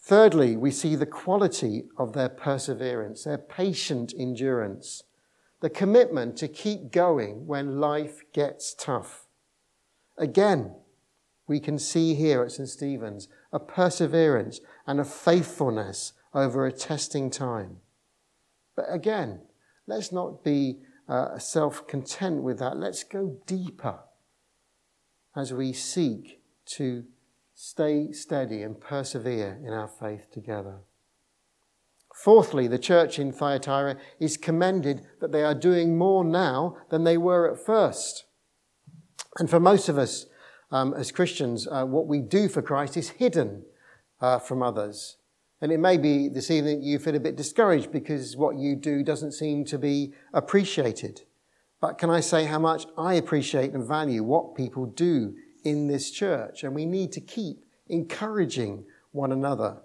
Thirdly, 0.00 0.56
we 0.56 0.70
see 0.70 0.94
the 0.94 1.06
quality 1.06 1.84
of 1.96 2.12
their 2.12 2.28
perseverance, 2.28 3.24
their 3.24 3.38
patient 3.38 4.12
endurance 4.16 5.02
the 5.60 5.70
commitment 5.70 6.36
to 6.36 6.48
keep 6.48 6.92
going 6.92 7.46
when 7.46 7.80
life 7.80 8.22
gets 8.32 8.74
tough. 8.74 9.26
Again, 10.16 10.74
we 11.46 11.60
can 11.60 11.78
see 11.78 12.14
here 12.14 12.42
at 12.42 12.52
St. 12.52 12.68
Stephen's 12.68 13.28
a 13.52 13.58
perseverance 13.58 14.60
and 14.86 15.00
a 15.00 15.04
faithfulness 15.04 16.12
over 16.34 16.66
a 16.66 16.72
testing 16.72 17.30
time. 17.30 17.78
But 18.76 18.86
again, 18.90 19.40
let's 19.86 20.12
not 20.12 20.44
be 20.44 20.78
uh, 21.08 21.38
self 21.38 21.86
content 21.86 22.42
with 22.42 22.58
that. 22.58 22.76
Let's 22.76 23.04
go 23.04 23.38
deeper 23.46 24.00
as 25.34 25.52
we 25.52 25.72
seek 25.72 26.40
to 26.76 27.04
stay 27.54 28.12
steady 28.12 28.62
and 28.62 28.80
persevere 28.80 29.58
in 29.64 29.72
our 29.72 29.88
faith 29.88 30.30
together. 30.32 30.78
Fourthly, 32.14 32.66
the 32.66 32.78
church 32.78 33.18
in 33.18 33.32
Thyatira 33.32 33.96
is 34.18 34.36
commended 34.36 35.06
that 35.20 35.32
they 35.32 35.44
are 35.44 35.54
doing 35.54 35.96
more 35.96 36.24
now 36.24 36.76
than 36.90 37.04
they 37.04 37.16
were 37.16 37.50
at 37.50 37.64
first. 37.64 38.24
And 39.38 39.48
for 39.48 39.60
most 39.60 39.88
of 39.88 39.98
us 39.98 40.26
um, 40.70 40.94
as 40.94 41.12
Christians, 41.12 41.66
uh, 41.66 41.84
what 41.84 42.06
we 42.06 42.20
do 42.20 42.48
for 42.48 42.62
Christ 42.62 42.96
is 42.96 43.10
hidden 43.10 43.64
uh, 44.20 44.38
from 44.38 44.62
others. 44.62 45.16
And 45.60 45.72
it 45.72 45.78
may 45.78 45.96
be 45.96 46.28
this 46.28 46.50
evening 46.50 46.82
you 46.82 46.98
feel 46.98 47.16
a 47.16 47.20
bit 47.20 47.36
discouraged 47.36 47.90
because 47.90 48.36
what 48.36 48.56
you 48.56 48.76
do 48.76 49.02
doesn't 49.02 49.32
seem 49.32 49.64
to 49.66 49.78
be 49.78 50.12
appreciated. 50.32 51.22
But 51.80 51.98
can 51.98 52.10
I 52.10 52.20
say 52.20 52.44
how 52.44 52.58
much 52.58 52.86
I 52.96 53.14
appreciate 53.14 53.72
and 53.72 53.86
value 53.86 54.22
what 54.22 54.54
people 54.54 54.86
do 54.86 55.34
in 55.64 55.88
this 55.88 56.10
church? 56.10 56.62
And 56.62 56.74
we 56.74 56.86
need 56.86 57.12
to 57.12 57.20
keep 57.20 57.64
encouraging 57.88 58.84
one 59.12 59.32
another. 59.32 59.78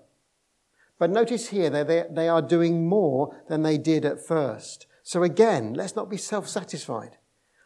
But 0.99 1.09
notice 1.09 1.49
here 1.49 1.69
that 1.69 2.15
they 2.15 2.29
are 2.29 2.41
doing 2.41 2.87
more 2.87 3.41
than 3.47 3.63
they 3.63 3.77
did 3.77 4.05
at 4.05 4.25
first. 4.25 4.85
So 5.01 5.23
again, 5.23 5.73
let's 5.73 5.95
not 5.95 6.09
be 6.09 6.17
self 6.17 6.47
satisfied. 6.47 7.17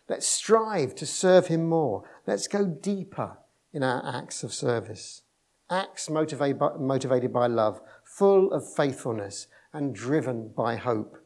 Let's 0.10 0.28
strive 0.28 0.96
to 0.96 1.06
serve 1.06 1.48
Him 1.48 1.68
more. 1.68 2.04
Let's 2.27 2.50
go 2.50 2.65
deeper 2.65 3.38
in 3.72 3.84
our 3.84 4.03
acts 4.05 4.43
of 4.43 4.53
service. 4.53 5.22
Acts 5.69 6.10
motivated 6.10 6.60
by, 6.60 6.72
motivated 6.77 7.31
by 7.31 7.48
love, 7.48 7.79
full 8.03 8.51
of 8.51 8.69
faithfulness, 8.75 9.48
and 9.72 9.96
driven 9.96 10.50
by 10.50 10.75
hope. 10.75 11.17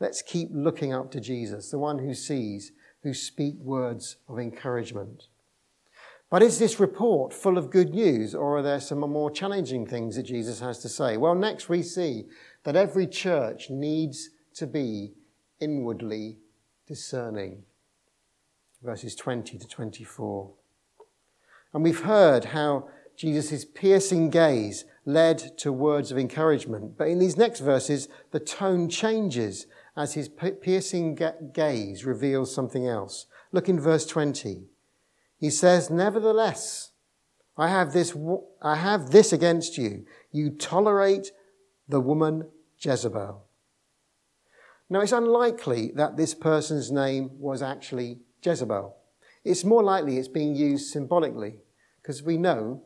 Let's 0.00 0.20
keep 0.20 0.48
looking 0.52 0.92
up 0.92 1.12
to 1.12 1.20
Jesus, 1.20 1.70
the 1.70 1.78
one 1.78 2.00
who 2.00 2.12
sees, 2.12 2.72
who 3.04 3.14
speak 3.14 3.54
words 3.60 4.16
of 4.28 4.40
encouragement. 4.40 5.28
But 6.28 6.42
is 6.42 6.58
this 6.58 6.80
report 6.80 7.32
full 7.32 7.56
of 7.56 7.70
good 7.70 7.94
news, 7.94 8.34
or 8.34 8.58
are 8.58 8.62
there 8.62 8.80
some 8.80 8.98
more 8.98 9.30
challenging 9.30 9.86
things 9.86 10.16
that 10.16 10.24
Jesus 10.24 10.58
has 10.60 10.80
to 10.80 10.88
say? 10.88 11.16
Well, 11.16 11.36
next 11.36 11.68
we 11.68 11.82
see 11.82 12.26
that 12.64 12.76
every 12.76 13.06
church 13.06 13.70
needs 13.70 14.30
to 14.54 14.66
be 14.66 15.14
inwardly 15.60 16.38
discerning. 16.86 17.62
Verses 18.82 19.14
20 19.14 19.58
to 19.58 19.66
24. 19.66 20.50
And 21.74 21.82
we've 21.82 22.00
heard 22.00 22.46
how 22.46 22.88
Jesus' 23.16 23.64
piercing 23.64 24.30
gaze 24.30 24.84
led 25.04 25.58
to 25.58 25.72
words 25.72 26.12
of 26.12 26.18
encouragement. 26.18 26.96
But 26.96 27.08
in 27.08 27.18
these 27.18 27.36
next 27.36 27.60
verses, 27.60 28.08
the 28.30 28.40
tone 28.40 28.88
changes 28.88 29.66
as 29.96 30.14
his 30.14 30.28
piercing 30.28 31.18
gaze 31.52 32.04
reveals 32.04 32.54
something 32.54 32.86
else. 32.86 33.26
Look 33.50 33.68
in 33.68 33.80
verse 33.80 34.06
20. 34.06 34.62
He 35.40 35.50
says, 35.50 35.90
Nevertheless, 35.90 36.92
I 37.56 37.68
have 37.68 37.92
this, 37.92 38.16
I 38.62 38.76
have 38.76 39.10
this 39.10 39.32
against 39.32 39.76
you. 39.76 40.06
You 40.30 40.50
tolerate 40.50 41.32
the 41.88 42.00
woman 42.00 42.46
Jezebel. 42.78 43.42
Now, 44.90 45.00
it's 45.00 45.12
unlikely 45.12 45.92
that 45.96 46.16
this 46.16 46.34
person's 46.34 46.92
name 46.92 47.30
was 47.38 47.62
actually 47.62 48.20
Jezebel. 48.42 48.96
It's 49.44 49.64
more 49.64 49.82
likely 49.82 50.18
it's 50.18 50.28
being 50.28 50.54
used 50.54 50.90
symbolically, 50.90 51.56
because 52.02 52.22
we 52.22 52.36
know 52.36 52.82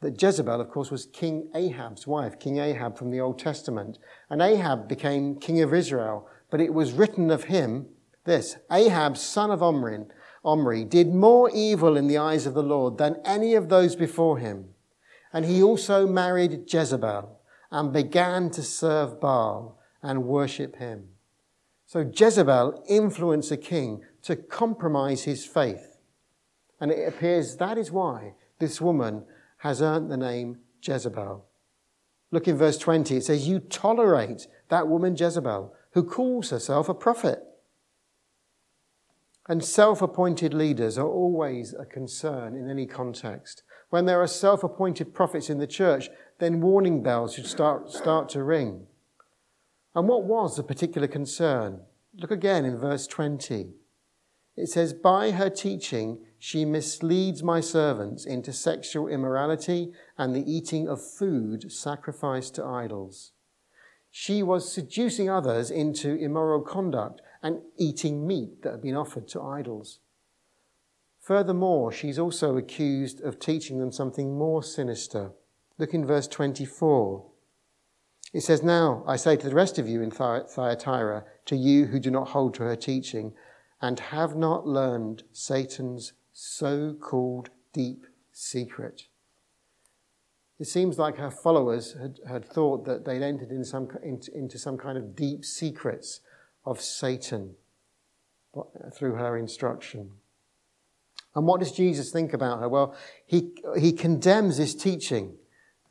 that 0.00 0.20
Jezebel, 0.20 0.60
of 0.60 0.68
course, 0.70 0.90
was 0.90 1.06
King 1.06 1.50
Ahab's 1.54 2.06
wife, 2.06 2.38
King 2.38 2.58
Ahab 2.58 2.96
from 2.96 3.10
the 3.10 3.20
Old 3.20 3.38
Testament. 3.38 3.98
And 4.30 4.40
Ahab 4.40 4.88
became 4.88 5.40
king 5.40 5.60
of 5.60 5.74
Israel, 5.74 6.28
but 6.50 6.60
it 6.60 6.72
was 6.72 6.92
written 6.92 7.30
of 7.30 7.44
him 7.44 7.86
this 8.24 8.56
Ahab, 8.70 9.16
son 9.16 9.50
of 9.50 9.62
Omri, 9.62 10.00
Omri, 10.44 10.84
did 10.84 11.14
more 11.14 11.50
evil 11.52 11.96
in 11.96 12.06
the 12.06 12.18
eyes 12.18 12.46
of 12.46 12.54
the 12.54 12.62
Lord 12.62 12.98
than 12.98 13.16
any 13.24 13.54
of 13.54 13.68
those 13.68 13.96
before 13.96 14.38
him. 14.38 14.66
And 15.32 15.44
he 15.44 15.62
also 15.62 16.06
married 16.06 16.72
Jezebel 16.72 17.40
and 17.70 17.92
began 17.92 18.50
to 18.50 18.62
serve 18.62 19.20
Baal 19.20 19.78
and 20.02 20.24
worship 20.24 20.76
him. 20.76 21.08
So 21.86 22.10
Jezebel 22.14 22.84
influenced 22.86 23.50
a 23.50 23.56
king 23.56 24.02
to 24.22 24.36
compromise 24.36 25.24
his 25.24 25.44
faith. 25.44 25.98
And 26.80 26.90
it 26.90 27.08
appears 27.08 27.56
that 27.56 27.78
is 27.78 27.90
why 27.90 28.34
this 28.58 28.80
woman 28.80 29.24
has 29.58 29.82
earned 29.82 30.10
the 30.10 30.16
name 30.16 30.58
Jezebel. 30.82 31.44
Look 32.30 32.46
in 32.46 32.56
verse 32.56 32.78
20. 32.78 33.16
It 33.16 33.24
says, 33.24 33.48
You 33.48 33.58
tolerate 33.58 34.46
that 34.68 34.88
woman 34.88 35.16
Jezebel, 35.16 35.74
who 35.92 36.04
calls 36.04 36.50
herself 36.50 36.88
a 36.88 36.94
prophet. 36.94 37.42
And 39.48 39.64
self 39.64 40.02
appointed 40.02 40.52
leaders 40.52 40.98
are 40.98 41.08
always 41.08 41.72
a 41.72 41.86
concern 41.86 42.54
in 42.54 42.68
any 42.68 42.86
context. 42.86 43.62
When 43.88 44.04
there 44.04 44.20
are 44.20 44.26
self 44.26 44.62
appointed 44.62 45.14
prophets 45.14 45.48
in 45.48 45.58
the 45.58 45.66
church, 45.66 46.10
then 46.38 46.60
warning 46.60 47.02
bells 47.02 47.34
should 47.34 47.46
start, 47.46 47.90
start 47.90 48.28
to 48.30 48.42
ring. 48.42 48.86
And 49.94 50.06
what 50.06 50.24
was 50.24 50.56
the 50.56 50.62
particular 50.62 51.08
concern? 51.08 51.80
Look 52.14 52.30
again 52.30 52.66
in 52.66 52.76
verse 52.76 53.06
20. 53.06 53.70
It 54.58 54.68
says, 54.68 54.92
By 54.92 55.30
her 55.30 55.50
teaching, 55.50 56.18
she 56.36 56.64
misleads 56.64 57.44
my 57.44 57.60
servants 57.60 58.26
into 58.26 58.52
sexual 58.52 59.06
immorality 59.06 59.92
and 60.18 60.34
the 60.34 60.52
eating 60.52 60.88
of 60.88 61.00
food 61.00 61.70
sacrificed 61.70 62.56
to 62.56 62.64
idols. 62.64 63.30
She 64.10 64.42
was 64.42 64.72
seducing 64.72 65.30
others 65.30 65.70
into 65.70 66.16
immoral 66.16 66.62
conduct 66.62 67.22
and 67.40 67.60
eating 67.76 68.26
meat 68.26 68.62
that 68.62 68.72
had 68.72 68.82
been 68.82 68.96
offered 68.96 69.28
to 69.28 69.42
idols. 69.42 70.00
Furthermore, 71.20 71.92
she's 71.92 72.18
also 72.18 72.56
accused 72.56 73.20
of 73.20 73.38
teaching 73.38 73.78
them 73.78 73.92
something 73.92 74.36
more 74.36 74.64
sinister. 74.64 75.30
Look 75.78 75.94
in 75.94 76.04
verse 76.04 76.26
24. 76.26 77.24
It 78.32 78.40
says, 78.40 78.64
Now 78.64 79.04
I 79.06 79.14
say 79.14 79.36
to 79.36 79.48
the 79.48 79.54
rest 79.54 79.78
of 79.78 79.88
you 79.88 80.02
in 80.02 80.10
Thyatira, 80.10 81.24
to 81.44 81.56
you 81.56 81.86
who 81.86 82.00
do 82.00 82.10
not 82.10 82.30
hold 82.30 82.54
to 82.54 82.64
her 82.64 82.76
teaching, 82.76 83.34
and 83.80 84.00
have 84.00 84.36
not 84.36 84.66
learned 84.66 85.22
Satan's 85.32 86.12
so 86.32 86.94
called 86.94 87.50
deep 87.72 88.06
secret. 88.32 89.04
It 90.58 90.66
seems 90.66 90.98
like 90.98 91.16
her 91.18 91.30
followers 91.30 91.94
had, 92.00 92.18
had 92.28 92.44
thought 92.44 92.84
that 92.86 93.04
they'd 93.04 93.22
entered 93.22 93.50
in 93.50 93.64
some, 93.64 93.88
into, 94.02 94.36
into 94.36 94.58
some 94.58 94.76
kind 94.76 94.98
of 94.98 95.14
deep 95.14 95.44
secrets 95.44 96.20
of 96.64 96.80
Satan 96.80 97.54
through 98.92 99.14
her 99.14 99.36
instruction. 99.36 100.10
And 101.34 101.46
what 101.46 101.60
does 101.60 101.72
Jesus 101.72 102.10
think 102.10 102.32
about 102.32 102.58
her? 102.58 102.68
Well, 102.68 102.96
he, 103.24 103.52
he 103.78 103.92
condemns 103.92 104.56
this 104.56 104.74
teaching, 104.74 105.34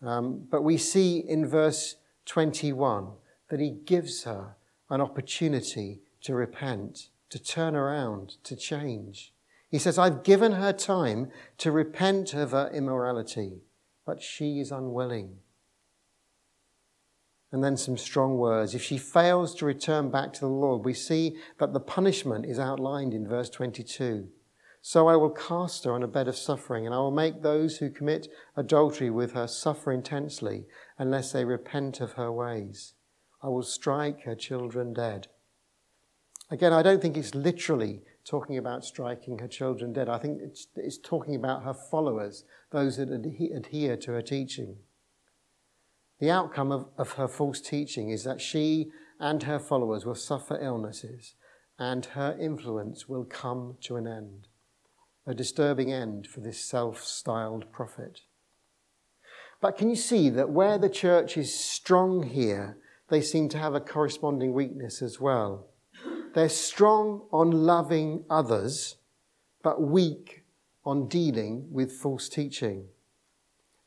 um, 0.02 0.46
but 0.52 0.64
we 0.64 0.78
see 0.78 1.20
in 1.20 1.48
verse 1.48 1.96
21 2.26 3.08
that 3.50 3.62
he 3.62 3.70
gives 3.70 4.26
her 4.26 4.56
an 4.90 5.00
opportunity 5.00 6.02
to 6.24 6.36
repent, 6.36 7.08
to 7.30 7.40
turn 7.40 7.76
around, 7.76 8.36
to 8.44 8.56
change. 8.56 9.34
He 9.70 9.80
says, 9.80 9.98
I've 9.98 10.24
given 10.24 10.54
her 10.54 10.72
time 10.72 11.32
to 11.58 11.72
repent 11.72 12.34
of 12.34 12.52
her 12.52 12.70
immorality, 12.74 13.64
but 14.06 14.22
she 14.22 14.60
is 14.60 14.72
unwilling. 14.72 15.40
And 17.52 17.64
then 17.64 17.78
some 17.78 17.98
strong 17.98 18.38
words. 18.38 18.76
If 18.76 18.84
she 18.84 18.98
fails 18.98 19.56
to 19.56 19.66
return 19.66 20.10
back 20.10 20.34
to 20.34 20.40
the 20.42 20.48
Lord, 20.48 20.86
we 20.86 20.94
see 20.94 21.38
that 21.60 21.74
the 21.74 21.80
punishment 21.80 22.46
is 22.46 22.60
outlined 22.60 23.14
in 23.14 23.28
verse 23.28 23.50
22. 23.50 24.28
So 24.82 25.08
I 25.08 25.16
will 25.16 25.32
cast 25.32 25.84
her 25.84 25.92
on 25.92 26.04
a 26.04 26.08
bed 26.08 26.28
of 26.28 26.38
suffering, 26.38 26.86
and 26.86 26.96
I 26.96 27.00
will 27.00 27.12
make 27.12 27.42
those 27.42 27.78
who 27.78 27.90
commit 27.90 28.30
adultery 28.56 29.10
with 29.10 29.34
her 29.34 29.48
suffer 29.48 29.92
intensely 29.92 30.66
unless 30.98 31.32
they 31.32 31.44
repent 31.44 32.00
of 32.00 32.14
her 32.14 32.32
ways. 32.32 32.94
I 33.42 33.48
will 33.48 33.64
strike 33.64 34.24
her 34.24 34.36
children 34.36 34.94
dead. 34.94 35.28
Again, 36.50 36.72
I 36.72 36.82
don't 36.82 37.02
think 37.02 37.18
it's 37.18 37.36
literally 37.36 38.02
talking 38.24 38.58
about 38.58 38.86
striking 38.86 39.40
her 39.40 39.48
children 39.48 39.94
dead. 39.94 40.08
I 40.08 40.18
think 40.18 40.40
it's, 40.42 40.68
it's 40.76 40.98
talking 40.98 41.36
about 41.36 41.64
her 41.64 41.74
followers, 41.74 42.46
those 42.72 42.98
that 42.98 43.10
adhere 43.10 43.98
to 43.98 44.12
her 44.12 44.22
teaching. 44.22 44.78
The 46.20 46.32
outcome 46.32 46.72
of, 46.72 46.88
of 46.98 47.14
her 47.14 47.28
false 47.28 47.60
teaching 47.62 48.10
is 48.10 48.24
that 48.24 48.42
she 48.42 48.92
and 49.20 49.44
her 49.44 49.60
followers 49.60 50.06
will 50.06 50.16
suffer 50.16 50.58
illnesses 50.62 51.36
and 51.78 52.06
her 52.06 52.36
influence 52.40 53.08
will 53.08 53.26
come 53.26 53.78
to 53.82 53.98
an 53.98 54.08
end. 54.08 54.48
A 55.26 55.34
disturbing 55.34 55.92
end 55.92 56.26
for 56.28 56.40
this 56.40 56.64
self 56.64 57.04
styled 57.04 57.72
prophet. 57.72 58.22
But 59.60 59.78
can 59.78 59.90
you 59.90 59.96
see 59.96 60.30
that 60.30 60.50
where 60.50 60.78
the 60.78 60.90
church 60.90 61.36
is 61.36 61.54
strong 61.54 62.24
here, 62.24 62.78
they 63.10 63.22
seem 63.22 63.50
to 63.50 63.58
have 63.58 63.76
a 63.76 63.82
corresponding 63.82 64.54
weakness 64.54 65.02
as 65.02 65.20
well? 65.20 65.68
They're 66.38 66.50
strong 66.50 67.24
on 67.32 67.50
loving 67.50 68.24
others, 68.30 68.98
but 69.64 69.82
weak 69.82 70.44
on 70.86 71.08
dealing 71.08 71.66
with 71.72 71.92
false 71.92 72.30
teaching. 72.30 72.90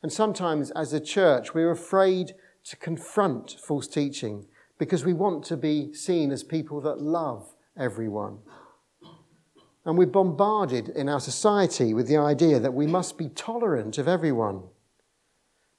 And 0.02 0.12
sometimes, 0.12 0.72
as 0.72 0.92
a 0.92 0.98
church, 0.98 1.54
we're 1.54 1.70
afraid 1.70 2.34
to 2.64 2.76
confront 2.76 3.52
false 3.52 3.86
teaching 3.86 4.46
because 4.78 5.04
we 5.04 5.12
want 5.12 5.44
to 5.44 5.56
be 5.56 5.94
seen 5.94 6.32
as 6.32 6.42
people 6.42 6.80
that 6.80 7.00
love 7.00 7.54
everyone. 7.76 8.38
And 9.84 9.96
we're 9.96 10.06
bombarded 10.06 10.88
in 10.88 11.08
our 11.08 11.20
society 11.20 11.94
with 11.94 12.08
the 12.08 12.16
idea 12.16 12.58
that 12.58 12.74
we 12.74 12.88
must 12.88 13.16
be 13.16 13.28
tolerant 13.28 13.96
of 13.96 14.08
everyone. 14.08 14.64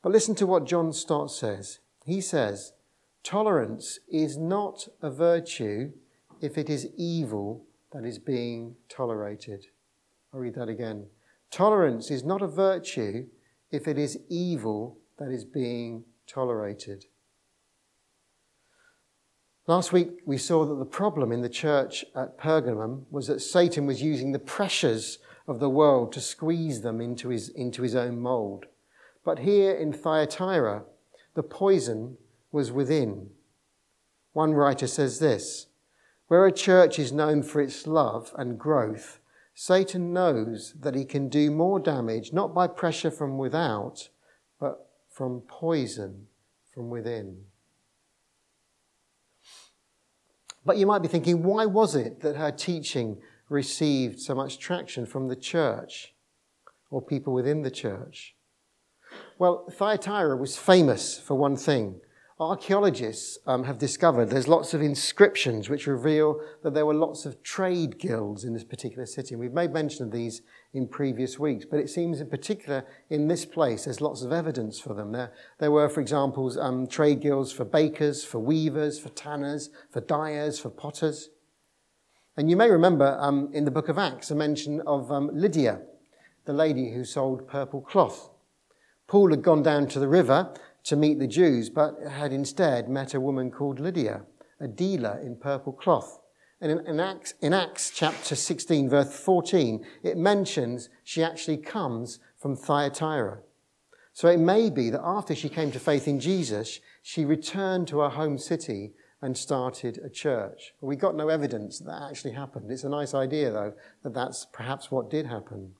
But 0.02 0.14
listen 0.14 0.36
to 0.36 0.48
what 0.48 0.68
John 0.68 0.94
Stott 0.94 1.32
says. 1.32 1.80
He 2.06 2.22
says, 2.22 2.72
Tolerance 3.24 4.00
is 4.08 4.38
not 4.38 4.88
a 5.02 5.12
virtue 5.12 5.92
if 6.42 6.58
it 6.58 6.70
is 6.70 6.88
evil 6.98 7.66
that 7.94 8.04
is 8.04 8.20
being 8.20 8.76
tolerated. 8.90 9.66
I'll 10.34 10.40
read 10.40 10.56
that 10.56 10.70
again. 10.70 11.08
Tolerance 11.52 12.10
is 12.10 12.24
not 12.24 12.42
a 12.42 12.48
virtue 12.48 13.28
if 13.72 13.88
it 13.88 13.98
is 13.98 14.18
evil 14.30 14.98
that 15.20 15.30
is 15.30 15.46
being 15.46 16.04
tolerated. 16.28 17.06
Last 19.68 19.94
week, 19.94 20.10
we 20.26 20.38
saw 20.38 20.66
that 20.66 20.76
the 20.76 20.86
problem 20.86 21.32
in 21.32 21.42
the 21.42 21.50
church 21.50 22.04
at 22.16 22.38
Pergamum 22.38 23.04
was 23.12 23.28
that 23.28 23.42
Satan 23.42 23.86
was 23.86 24.02
using 24.02 24.32
the 24.32 24.40
pressures 24.40 25.20
of 25.48 25.60
the 25.60 25.70
world 25.70 26.12
to 26.14 26.20
squeeze 26.20 26.82
them 26.82 27.00
into 27.00 27.30
his, 27.30 27.50
into 27.50 27.84
his 27.84 27.96
own 27.96 28.20
mold. 28.20 28.66
But 29.24 29.40
here 29.40 29.72
in 29.72 29.94
Thyatira, 29.94 30.84
the 31.36 31.44
poison 31.44 32.18
was 32.52 32.72
within. 32.72 33.30
One 34.34 34.54
writer 34.54 34.88
says 34.88 35.20
this 35.20 35.68
Where 36.32 36.46
a 36.46 36.52
church 36.54 36.98
is 36.98 37.12
known 37.12 37.44
for 37.44 37.60
its 37.60 37.86
love 37.86 38.34
and 38.38 38.58
growth, 38.58 39.20
Satan 39.54 40.14
knows 40.14 40.74
that 40.80 40.96
he 40.96 41.04
can 41.04 41.28
do 41.28 41.52
more 41.52 41.78
damage 41.78 42.32
not 42.32 42.54
by 42.54 42.68
pressure 42.68 43.12
from 43.12 43.38
without, 43.38 44.08
but 44.58 44.88
from 45.10 45.42
poison 45.42 46.28
from 46.74 46.90
within. 46.90 47.42
But 50.64 50.78
you 50.78 50.86
might 50.86 51.02
be 51.02 51.10
thinking, 51.10 51.44
why 51.44 51.66
was 51.66 51.96
it 51.96 52.22
that 52.22 52.38
her 52.38 52.54
teaching 52.54 53.18
received 53.50 54.22
so 54.22 54.34
much 54.34 54.58
traction 54.58 55.06
from 55.06 55.28
the 55.28 55.36
church 55.36 56.14
or 56.90 57.02
people 57.02 57.34
within 57.34 57.64
the 57.64 57.72
church? 57.72 58.38
Well, 59.38 59.66
Thyatira 59.70 60.38
was 60.38 60.56
famous 60.56 61.20
for 61.20 61.36
one 61.36 61.58
thing 61.58 62.00
archaeologists 62.42 63.38
um, 63.46 63.66
have 63.66 63.78
discovered 63.78 64.26
there's 64.26 64.48
lots 64.48 64.74
of 64.74 64.82
inscriptions 64.82 65.70
which 65.70 65.86
reveal 65.86 66.42
that 66.64 66.74
there 66.74 66.88
were 66.88 66.94
lots 66.94 67.28
of 67.28 67.44
trade 67.44 68.00
guilds 68.00 68.44
in 68.44 68.54
this 68.54 68.64
particular 68.64 69.06
city. 69.06 69.36
And 69.36 69.40
we've 69.40 69.54
made 69.54 69.72
mention 69.72 70.08
of 70.08 70.12
these 70.12 70.42
in 70.74 70.88
previous 70.88 71.38
weeks, 71.38 71.66
but 71.66 71.80
it 71.80 71.88
seems 71.88 72.20
in 72.20 72.32
particular 72.32 72.84
in 73.12 73.28
this 73.28 73.46
place 73.46 73.86
there's 73.86 74.02
lots 74.02 74.24
of 74.24 74.32
evidence 74.32 74.80
for 74.80 74.96
them. 74.96 75.12
There, 75.12 75.32
there 75.60 75.70
were, 75.70 75.88
for 75.88 76.02
example, 76.02 76.60
um, 76.60 76.88
trade 76.88 77.22
guilds 77.22 77.52
for 77.52 77.64
bakers, 77.64 78.24
for 78.24 78.40
weavers, 78.40 78.98
for 78.98 79.10
tanners, 79.10 79.70
for 79.92 80.02
dyers, 80.02 80.60
for 80.60 80.72
potters. 80.72 81.30
And 82.36 82.50
you 82.50 82.58
may 82.58 82.72
remember 82.72 83.18
um, 83.20 83.52
in 83.54 83.66
the 83.66 83.72
book 83.72 83.88
of 83.88 84.00
Acts 84.00 84.32
a 84.32 84.36
mention 84.36 84.82
of 84.88 85.12
um, 85.12 85.30
Lydia, 85.32 85.82
the 86.46 86.54
lady 86.54 86.92
who 86.92 87.06
sold 87.06 87.48
purple 87.48 87.82
cloth. 87.82 88.32
Paul 89.06 89.30
had 89.30 89.44
gone 89.44 89.62
down 89.62 89.88
to 89.90 90.00
the 90.00 90.08
river 90.08 90.54
to 90.84 90.96
meet 90.96 91.20
the 91.20 91.28
Jews, 91.28 91.70
but 91.70 91.96
had 92.10 92.34
instead 92.34 92.90
met 92.90 93.14
a 93.14 93.20
woman 93.20 93.52
called 93.52 93.80
Lydia, 93.80 94.24
a 94.60 94.68
dealer 94.68 95.20
in 95.24 95.36
purple 95.36 95.74
cloth. 95.74 96.20
And 96.60 96.72
in, 96.72 96.88
in, 96.88 97.00
Acts, 97.00 97.34
in 97.42 97.54
Acts 97.54 97.92
chapter 97.94 98.36
16, 98.36 98.90
verse 98.90 99.20
14, 99.20 99.84
it 100.04 100.18
mentions 100.18 100.90
she 101.04 101.24
actually 101.24 101.58
comes 101.58 102.20
from 102.38 102.56
Thyatira. 102.56 103.40
So 104.14 104.28
it 104.28 104.40
may 104.40 104.70
be 104.70 104.90
that 104.90 105.02
after 105.04 105.34
she 105.34 105.50
came 105.50 105.72
to 105.72 105.80
faith 105.80 106.08
in 106.08 106.20
Jesus, 106.20 106.80
she 107.02 107.26
returned 107.26 107.88
to 107.88 108.00
her 108.00 108.10
home 108.10 108.38
city 108.38 108.94
and 109.22 109.38
started 109.38 110.00
a 110.04 110.10
church. 110.10 110.74
We 110.82 110.96
got 110.96 111.16
no 111.16 111.30
evidence 111.30 111.80
that, 111.80 111.86
that 111.86 112.10
actually 112.10 112.34
happened. 112.34 112.72
It's 112.72 112.84
a 112.84 112.90
nice 112.90 113.14
idea, 113.14 113.52
though, 113.52 113.74
that 114.04 114.14
that's 114.14 114.48
perhaps 114.52 114.92
what 114.92 115.10
did 115.10 115.28
happen. 115.28 115.74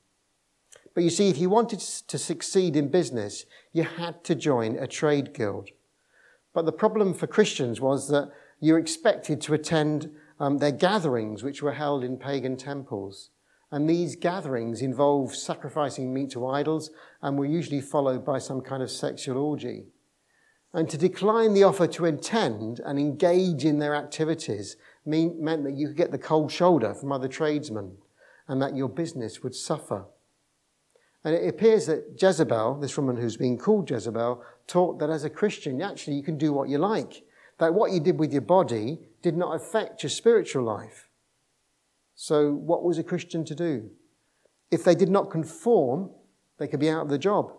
But 0.94 1.04
you 1.04 1.10
see, 1.10 1.30
if 1.30 1.38
you 1.38 1.50
wanted 1.50 1.80
to 1.80 2.18
succeed 2.18 2.76
in 2.76 2.90
business, 2.90 3.46
you 3.72 3.84
had 3.84 4.24
to 4.26 4.36
join 4.36 4.78
a 4.78 4.88
trade 4.88 5.34
guild. 5.34 5.70
But 6.54 6.66
the 6.66 6.72
problem 6.72 7.14
for 7.14 7.28
Christians 7.28 7.80
was 7.80 8.10
that 8.10 8.32
you 8.60 8.76
expected 8.76 9.42
to 9.42 9.54
attend 9.54 10.12
um, 10.40 10.58
their 10.58 10.72
gatherings, 10.72 11.44
which 11.44 11.62
were 11.62 11.74
held 11.74 12.04
in 12.04 12.18
pagan 12.18 12.58
temples. 12.58 13.30
And 13.72 13.90
these 13.90 14.18
gatherings 14.18 14.82
involved 14.82 15.36
sacrificing 15.36 16.14
meat 16.14 16.32
to 16.32 16.46
idols 16.46 16.92
and 17.22 17.38
were 17.38 17.46
usually 17.46 17.80
followed 17.80 18.26
by 18.26 18.40
some 18.40 18.60
kind 18.62 18.84
of 18.84 18.92
sexual 18.92 19.38
orgy. 19.38 19.86
And 20.74 20.90
to 20.90 20.98
decline 20.98 21.54
the 21.54 21.64
offer 21.64 21.88
to 21.88 22.06
attend 22.06 22.82
and 22.86 23.00
engage 23.00 23.64
in 23.66 23.80
their 23.80 23.96
activities 23.96 24.76
mean, 25.06 25.44
meant 25.44 25.64
that 25.64 25.76
you 25.76 25.88
could 25.88 25.98
get 25.98 26.12
the 26.12 26.18
cold 26.18 26.52
shoulder 26.52 26.94
from 26.94 27.12
other 27.12 27.28
tradesmen 27.28 27.98
and 28.48 28.62
that 28.62 28.76
your 28.76 28.90
business 28.90 29.44
would 29.44 29.56
suffer. 29.56 30.06
And 31.24 31.36
it 31.36 31.48
appears 31.48 31.86
that 31.86 32.20
Jezebel, 32.20 32.80
this 32.80 32.98
woman 32.98 33.18
who's 33.18 33.38
been 33.38 33.58
called 33.58 33.90
Jezebel, 33.90 34.44
taught 34.68 35.00
that 35.00 35.10
as 35.10 35.24
a 35.24 35.30
Christian, 35.30 35.82
actually 35.82 36.16
you 36.16 36.24
can 36.24 36.38
do 36.38 36.52
what 36.52 36.70
you 36.70 36.78
like. 36.78 37.24
That 37.60 37.74
what 37.74 37.92
you 37.92 38.00
did 38.00 38.18
with 38.18 38.32
your 38.32 38.42
body 38.42 39.00
did 39.22 39.38
not 39.38 39.56
affect 39.56 40.02
your 40.02 40.10
spiritual 40.10 40.64
life. 40.64 41.10
So, 42.16 42.52
what 42.52 42.84
was 42.84 42.98
a 42.98 43.04
Christian 43.04 43.46
to 43.46 43.56
do? 43.56 43.92
If 44.72 44.84
they 44.84 44.96
did 44.96 45.10
not 45.10 45.30
conform, 45.30 46.10
they 46.58 46.68
could 46.68 46.80
be 46.80 46.90
out 46.90 47.04
of 47.04 47.10
the 47.10 47.18
job. 47.18 47.54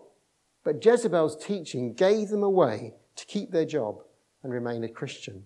But 0.63 0.83
Jezebel's 0.83 1.43
teaching 1.43 1.93
gave 1.93 2.29
them 2.29 2.43
a 2.43 2.49
way 2.49 2.93
to 3.15 3.25
keep 3.25 3.51
their 3.51 3.65
job 3.65 4.03
and 4.41 4.51
remain 4.51 4.83
a 4.83 4.89
Christian. 4.89 5.45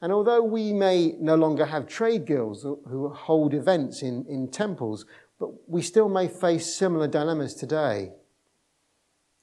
And 0.00 0.12
although 0.12 0.42
we 0.42 0.72
may 0.72 1.14
no 1.18 1.34
longer 1.34 1.66
have 1.66 1.86
trade 1.86 2.26
guilds 2.26 2.62
who 2.62 3.08
hold 3.08 3.54
events 3.54 4.02
in, 4.02 4.26
in 4.28 4.50
temples, 4.50 5.06
but 5.38 5.68
we 5.68 5.82
still 5.82 6.08
may 6.08 6.28
face 6.28 6.74
similar 6.74 7.08
dilemmas 7.08 7.54
today. 7.54 8.12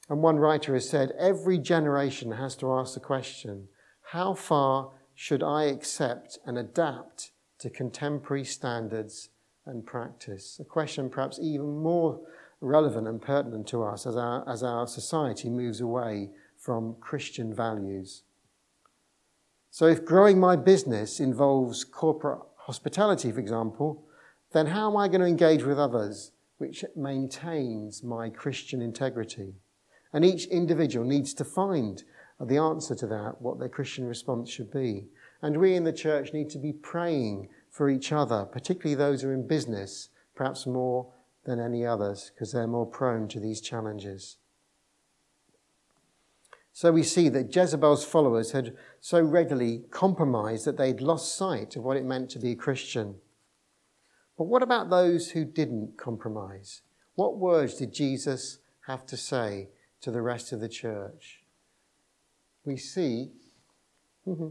And 0.08 0.22
one 0.22 0.36
writer 0.36 0.74
has 0.74 0.88
said 0.88 1.12
every 1.18 1.58
generation 1.58 2.32
has 2.32 2.56
to 2.56 2.72
ask 2.72 2.94
the 2.94 3.00
question 3.00 3.68
how 4.12 4.34
far 4.34 4.90
should 5.14 5.42
I 5.42 5.64
accept 5.64 6.38
and 6.44 6.58
adapt 6.58 7.32
to 7.58 7.70
contemporary 7.70 8.44
standards 8.44 9.30
and 9.64 9.86
practice? 9.86 10.58
A 10.60 10.64
question 10.64 11.08
perhaps 11.08 11.38
even 11.40 11.78
more 11.78 12.20
relevant 12.60 13.08
and 13.08 13.20
pertinent 13.20 13.66
to 13.68 13.82
us 13.82 14.06
as 14.06 14.16
our, 14.16 14.48
as 14.48 14.62
our 14.62 14.86
society 14.86 15.48
moves 15.48 15.80
away 15.80 16.30
from 16.58 16.96
Christian 17.00 17.54
values. 17.54 18.22
So, 19.70 19.86
if 19.86 20.04
growing 20.04 20.38
my 20.38 20.56
business 20.56 21.18
involves 21.18 21.84
corporate 21.84 22.40
hospitality, 22.56 23.32
for 23.32 23.40
example, 23.40 24.04
then 24.54 24.66
how 24.66 24.88
am 24.88 24.96
I 24.96 25.08
going 25.08 25.20
to 25.20 25.26
engage 25.26 25.64
with 25.64 25.78
others 25.78 26.30
which 26.58 26.84
maintains 26.94 28.04
my 28.04 28.30
Christian 28.30 28.80
integrity? 28.80 29.54
And 30.12 30.24
each 30.24 30.46
individual 30.46 31.04
needs 31.04 31.34
to 31.34 31.44
find 31.44 32.02
the 32.40 32.58
answer 32.58 32.94
to 32.94 33.06
that, 33.08 33.40
what 33.40 33.58
their 33.58 33.68
Christian 33.68 34.06
response 34.06 34.48
should 34.48 34.70
be. 34.70 35.08
And 35.42 35.58
we 35.58 35.74
in 35.74 35.82
the 35.82 35.92
church 35.92 36.32
need 36.32 36.50
to 36.50 36.58
be 36.58 36.72
praying 36.72 37.48
for 37.68 37.90
each 37.90 38.12
other, 38.12 38.44
particularly 38.44 38.94
those 38.94 39.22
who 39.22 39.30
are 39.30 39.34
in 39.34 39.46
business, 39.46 40.10
perhaps 40.36 40.66
more 40.66 41.12
than 41.44 41.58
any 41.58 41.84
others, 41.84 42.30
because 42.32 42.52
they're 42.52 42.68
more 42.68 42.86
prone 42.86 43.26
to 43.28 43.40
these 43.40 43.60
challenges. 43.60 44.36
So 46.72 46.92
we 46.92 47.02
see 47.02 47.28
that 47.28 47.54
Jezebel's 47.54 48.04
followers 48.04 48.52
had 48.52 48.76
so 49.00 49.20
readily 49.20 49.82
compromised 49.90 50.64
that 50.64 50.76
they'd 50.76 51.00
lost 51.00 51.36
sight 51.36 51.74
of 51.74 51.82
what 51.82 51.96
it 51.96 52.04
meant 52.04 52.30
to 52.30 52.38
be 52.38 52.52
a 52.52 52.56
Christian. 52.56 53.16
But 54.36 54.44
what 54.44 54.62
about 54.62 54.90
those 54.90 55.30
who 55.30 55.44
didn't 55.44 55.96
compromise? 55.96 56.82
What 57.14 57.38
words 57.38 57.74
did 57.74 57.92
Jesus 57.92 58.58
have 58.86 59.06
to 59.06 59.16
say 59.16 59.68
to 60.00 60.10
the 60.10 60.22
rest 60.22 60.52
of 60.52 60.60
the 60.60 60.68
church? 60.68 61.42
We 62.64 62.76
see. 62.76 63.30
Mm-hmm. 64.26 64.48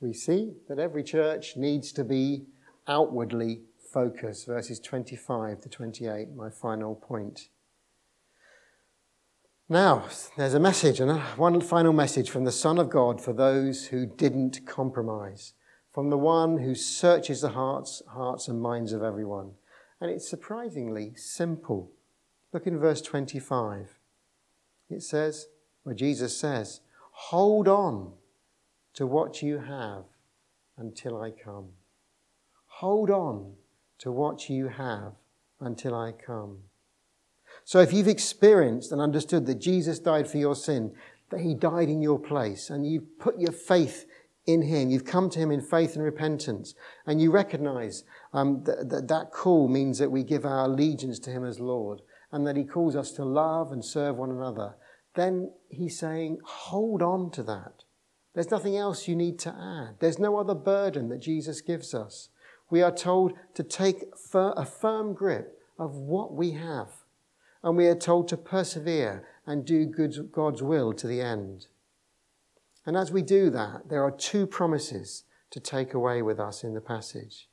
we 0.00 0.12
see 0.12 0.52
that 0.68 0.78
every 0.78 1.02
church 1.02 1.56
needs 1.56 1.92
to 1.92 2.04
be 2.04 2.44
outwardly 2.86 3.62
focused. 3.92 4.46
Verses 4.46 4.78
25 4.80 5.60
to 5.60 5.68
28, 5.68 6.34
my 6.34 6.50
final 6.50 6.94
point. 6.94 7.48
Now, 9.70 10.06
there's 10.38 10.54
a 10.54 10.60
message, 10.60 10.98
and 10.98 11.20
one 11.36 11.60
final 11.60 11.92
message 11.92 12.30
from 12.30 12.44
the 12.44 12.52
Son 12.52 12.78
of 12.78 12.88
God 12.88 13.20
for 13.20 13.34
those 13.34 13.88
who 13.88 14.06
didn't 14.06 14.66
compromise, 14.66 15.52
from 15.92 16.08
the 16.08 16.16
one 16.16 16.56
who 16.56 16.74
searches 16.74 17.42
the 17.42 17.50
hearts, 17.50 18.00
hearts 18.08 18.48
and 18.48 18.62
minds 18.62 18.94
of 18.94 19.02
everyone. 19.02 19.50
And 20.00 20.10
it's 20.10 20.26
surprisingly 20.26 21.12
simple. 21.16 21.90
Look 22.50 22.66
in 22.66 22.78
verse 22.78 23.02
25. 23.02 23.98
It 24.88 25.02
says, 25.02 25.48
where 25.82 25.94
Jesus 25.94 26.34
says, 26.34 26.80
Hold 27.12 27.68
on 27.68 28.12
to 28.94 29.06
what 29.06 29.42
you 29.42 29.58
have 29.58 30.04
until 30.78 31.20
I 31.20 31.30
come. 31.30 31.68
Hold 32.66 33.10
on 33.10 33.52
to 33.98 34.10
what 34.10 34.48
you 34.48 34.68
have 34.68 35.12
until 35.60 35.94
I 35.94 36.12
come. 36.12 36.58
So 37.68 37.80
if 37.80 37.92
you've 37.92 38.08
experienced 38.08 38.92
and 38.92 39.00
understood 39.02 39.44
that 39.44 39.60
Jesus 39.60 39.98
died 39.98 40.26
for 40.26 40.38
your 40.38 40.54
sin, 40.54 40.94
that 41.28 41.40
he 41.40 41.52
died 41.52 41.90
in 41.90 42.00
your 42.00 42.18
place, 42.18 42.70
and 42.70 42.86
you've 42.86 43.18
put 43.18 43.38
your 43.38 43.52
faith 43.52 44.06
in 44.46 44.62
him, 44.62 44.88
you've 44.88 45.04
come 45.04 45.28
to 45.28 45.38
him 45.38 45.50
in 45.50 45.60
faith 45.60 45.94
and 45.94 46.02
repentance, 46.02 46.74
and 47.04 47.20
you 47.20 47.30
recognize 47.30 48.04
um, 48.32 48.62
that, 48.64 48.88
that 48.88 49.08
that 49.08 49.32
call 49.32 49.68
means 49.68 49.98
that 49.98 50.10
we 50.10 50.24
give 50.24 50.46
our 50.46 50.64
allegiance 50.64 51.18
to 51.18 51.30
him 51.30 51.44
as 51.44 51.60
Lord, 51.60 52.00
and 52.32 52.46
that 52.46 52.56
he 52.56 52.64
calls 52.64 52.96
us 52.96 53.12
to 53.12 53.24
love 53.26 53.70
and 53.70 53.84
serve 53.84 54.16
one 54.16 54.30
another, 54.30 54.76
then 55.14 55.50
he's 55.68 55.98
saying, 55.98 56.38
hold 56.46 57.02
on 57.02 57.30
to 57.32 57.42
that. 57.42 57.84
There's 58.34 58.50
nothing 58.50 58.78
else 58.78 59.08
you 59.08 59.14
need 59.14 59.38
to 59.40 59.50
add. 59.50 59.96
There's 60.00 60.18
no 60.18 60.38
other 60.38 60.54
burden 60.54 61.10
that 61.10 61.20
Jesus 61.20 61.60
gives 61.60 61.92
us. 61.92 62.30
We 62.70 62.80
are 62.80 62.94
told 62.94 63.34
to 63.52 63.62
take 63.62 64.04
a 64.32 64.64
firm 64.64 65.12
grip 65.12 65.58
of 65.78 65.96
what 65.96 66.32
we 66.32 66.52
have 66.52 66.97
and 67.62 67.76
we 67.76 67.86
are 67.86 67.94
told 67.94 68.28
to 68.28 68.36
persevere 68.36 69.26
and 69.46 69.64
do 69.64 69.86
God's 69.86 70.62
will 70.62 70.92
to 70.92 71.06
the 71.06 71.20
end. 71.20 71.66
And 72.86 72.96
as 72.96 73.10
we 73.10 73.22
do 73.22 73.50
that, 73.50 73.88
there 73.88 74.02
are 74.02 74.10
two 74.10 74.46
promises 74.46 75.24
to 75.50 75.60
take 75.60 75.94
away 75.94 76.22
with 76.22 76.38
us 76.38 76.62
in 76.62 76.74
the 76.74 76.80
passage. 76.80 77.48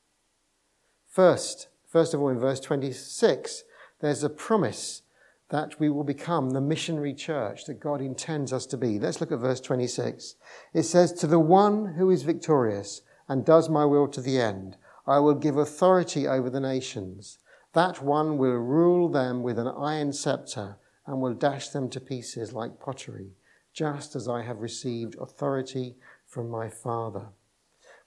First, 1.10 1.70
first 1.88 2.14
of 2.14 2.22
all, 2.22 2.30
in 2.30 2.40
verse 2.40 2.60
26, 2.60 3.64
there's 4.02 4.24
a 4.24 4.30
promise 4.30 5.02
that 5.50 5.80
we 5.80 5.90
will 5.90 6.04
become 6.04 6.50
the 6.50 6.62
missionary 6.62 7.14
church 7.14 7.66
that 7.66 7.80
God 7.80 8.02
intends 8.02 8.52
us 8.52 8.66
to 8.68 8.78
be. 8.78 9.00
Let's 9.00 9.22
look 9.22 9.32
at 9.32 9.40
verse 9.40 9.62
26. 9.62 10.36
It 10.74 10.84
says, 10.84 11.14
To 11.14 11.28
the 11.28 11.40
one 11.40 11.96
who 11.96 12.10
is 12.10 12.24
victorious 12.24 13.02
and 13.28 13.46
does 13.46 13.70
my 13.70 13.86
will 13.86 14.08
to 14.10 14.22
the 14.22 14.40
end, 14.40 14.78
I 15.08 15.20
will 15.20 15.36
give 15.36 15.58
authority 15.58 16.28
over 16.28 16.50
the 16.50 16.60
nations. 16.60 17.38
That 17.76 18.02
one 18.02 18.38
will 18.38 18.56
rule 18.56 19.10
them 19.10 19.44
with 19.44 19.60
an 19.60 19.68
iron 19.68 20.14
scepter 20.14 20.78
and 21.06 21.20
will 21.20 21.34
dash 21.34 21.68
them 21.68 21.90
to 21.90 22.00
pieces 22.00 22.54
like 22.54 22.80
pottery, 22.80 23.34
just 23.74 24.16
as 24.16 24.30
I 24.30 24.44
have 24.44 24.62
received 24.62 25.18
authority 25.20 25.98
from 26.26 26.50
my 26.50 26.70
Father. 26.70 27.28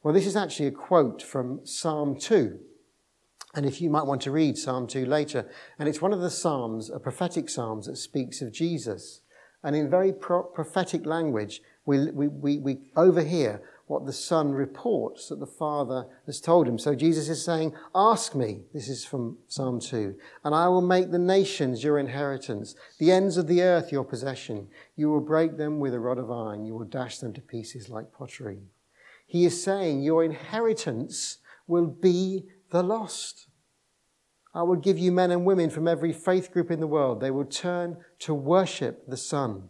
Well, 0.02 0.14
this 0.14 0.26
is 0.26 0.36
actually 0.36 0.68
a 0.68 0.72
quote 0.72 1.22
from 1.22 1.66
Psalm 1.66 2.18
2. 2.18 2.58
And 3.54 3.66
if 3.66 3.82
you 3.82 3.90
might 3.90 4.06
want 4.06 4.22
to 4.22 4.30
read 4.30 4.56
Psalm 4.56 4.86
2 4.86 5.04
later, 5.04 5.46
and 5.78 5.86
it's 5.86 6.00
one 6.00 6.14
of 6.14 6.20
the 6.20 6.30
Psalms, 6.30 6.88
a 6.88 6.98
prophetic 6.98 7.50
Psalms 7.50 7.88
that 7.88 7.96
speaks 7.96 8.40
of 8.40 8.52
Jesus. 8.52 9.20
And 9.62 9.76
in 9.76 9.90
very 9.90 10.14
pro- 10.14 10.44
prophetic 10.44 11.04
language, 11.04 11.60
we, 11.84 12.10
we, 12.10 12.28
we, 12.28 12.58
we 12.58 12.78
overhear 12.96 13.60
what 13.88 14.04
the 14.04 14.12
Son 14.12 14.52
reports 14.52 15.28
that 15.28 15.40
the 15.40 15.46
Father 15.46 16.06
has 16.26 16.40
told 16.40 16.68
him. 16.68 16.78
So 16.78 16.94
Jesus 16.94 17.28
is 17.28 17.44
saying, 17.44 17.74
Ask 17.94 18.34
me, 18.34 18.60
this 18.72 18.88
is 18.88 19.04
from 19.04 19.38
Psalm 19.48 19.80
2, 19.80 20.14
and 20.44 20.54
I 20.54 20.68
will 20.68 20.82
make 20.82 21.10
the 21.10 21.18
nations 21.18 21.82
your 21.82 21.98
inheritance, 21.98 22.74
the 22.98 23.10
ends 23.10 23.36
of 23.36 23.46
the 23.48 23.62
earth 23.62 23.90
your 23.90 24.04
possession. 24.04 24.68
You 24.94 25.10
will 25.10 25.20
break 25.20 25.56
them 25.56 25.80
with 25.80 25.94
a 25.94 26.00
rod 26.00 26.18
of 26.18 26.30
iron, 26.30 26.64
you 26.64 26.74
will 26.74 26.84
dash 26.84 27.18
them 27.18 27.32
to 27.32 27.40
pieces 27.40 27.88
like 27.88 28.12
pottery. 28.12 28.60
He 29.26 29.44
is 29.44 29.62
saying, 29.62 30.02
Your 30.02 30.22
inheritance 30.22 31.38
will 31.66 31.86
be 31.86 32.44
the 32.70 32.82
lost. 32.82 33.46
I 34.54 34.62
will 34.62 34.76
give 34.76 34.98
you 34.98 35.12
men 35.12 35.30
and 35.30 35.46
women 35.46 35.70
from 35.70 35.88
every 35.88 36.12
faith 36.12 36.52
group 36.52 36.70
in 36.70 36.80
the 36.80 36.86
world. 36.86 37.20
They 37.20 37.30
will 37.30 37.44
turn 37.44 37.98
to 38.20 38.34
worship 38.34 39.06
the 39.06 39.16
Son. 39.16 39.68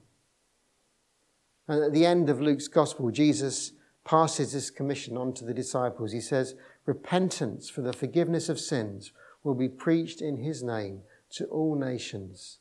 And 1.69 1.85
at 1.85 1.93
the 1.93 2.07
end 2.07 2.31
of 2.31 2.41
Luke's 2.41 2.69
Gospel, 2.69 3.11
Jesus 3.11 3.73
passes 4.09 4.55
this 4.55 4.71
commission 4.71 5.19
on 5.19 5.35
to 5.35 5.45
the 5.45 5.53
disciples. 5.53 6.13
He 6.13 6.21
says, 6.23 6.55
Repentance 6.87 7.69
for 7.69 7.83
the 7.83 7.93
forgiveness 7.93 8.49
of 8.49 8.59
sins 8.59 9.13
will 9.45 9.55
be 9.55 9.69
preached 9.69 10.23
in 10.23 10.39
his 10.39 10.63
name 10.63 11.03
to 11.33 11.45
all 11.49 11.75
nations. 11.75 12.57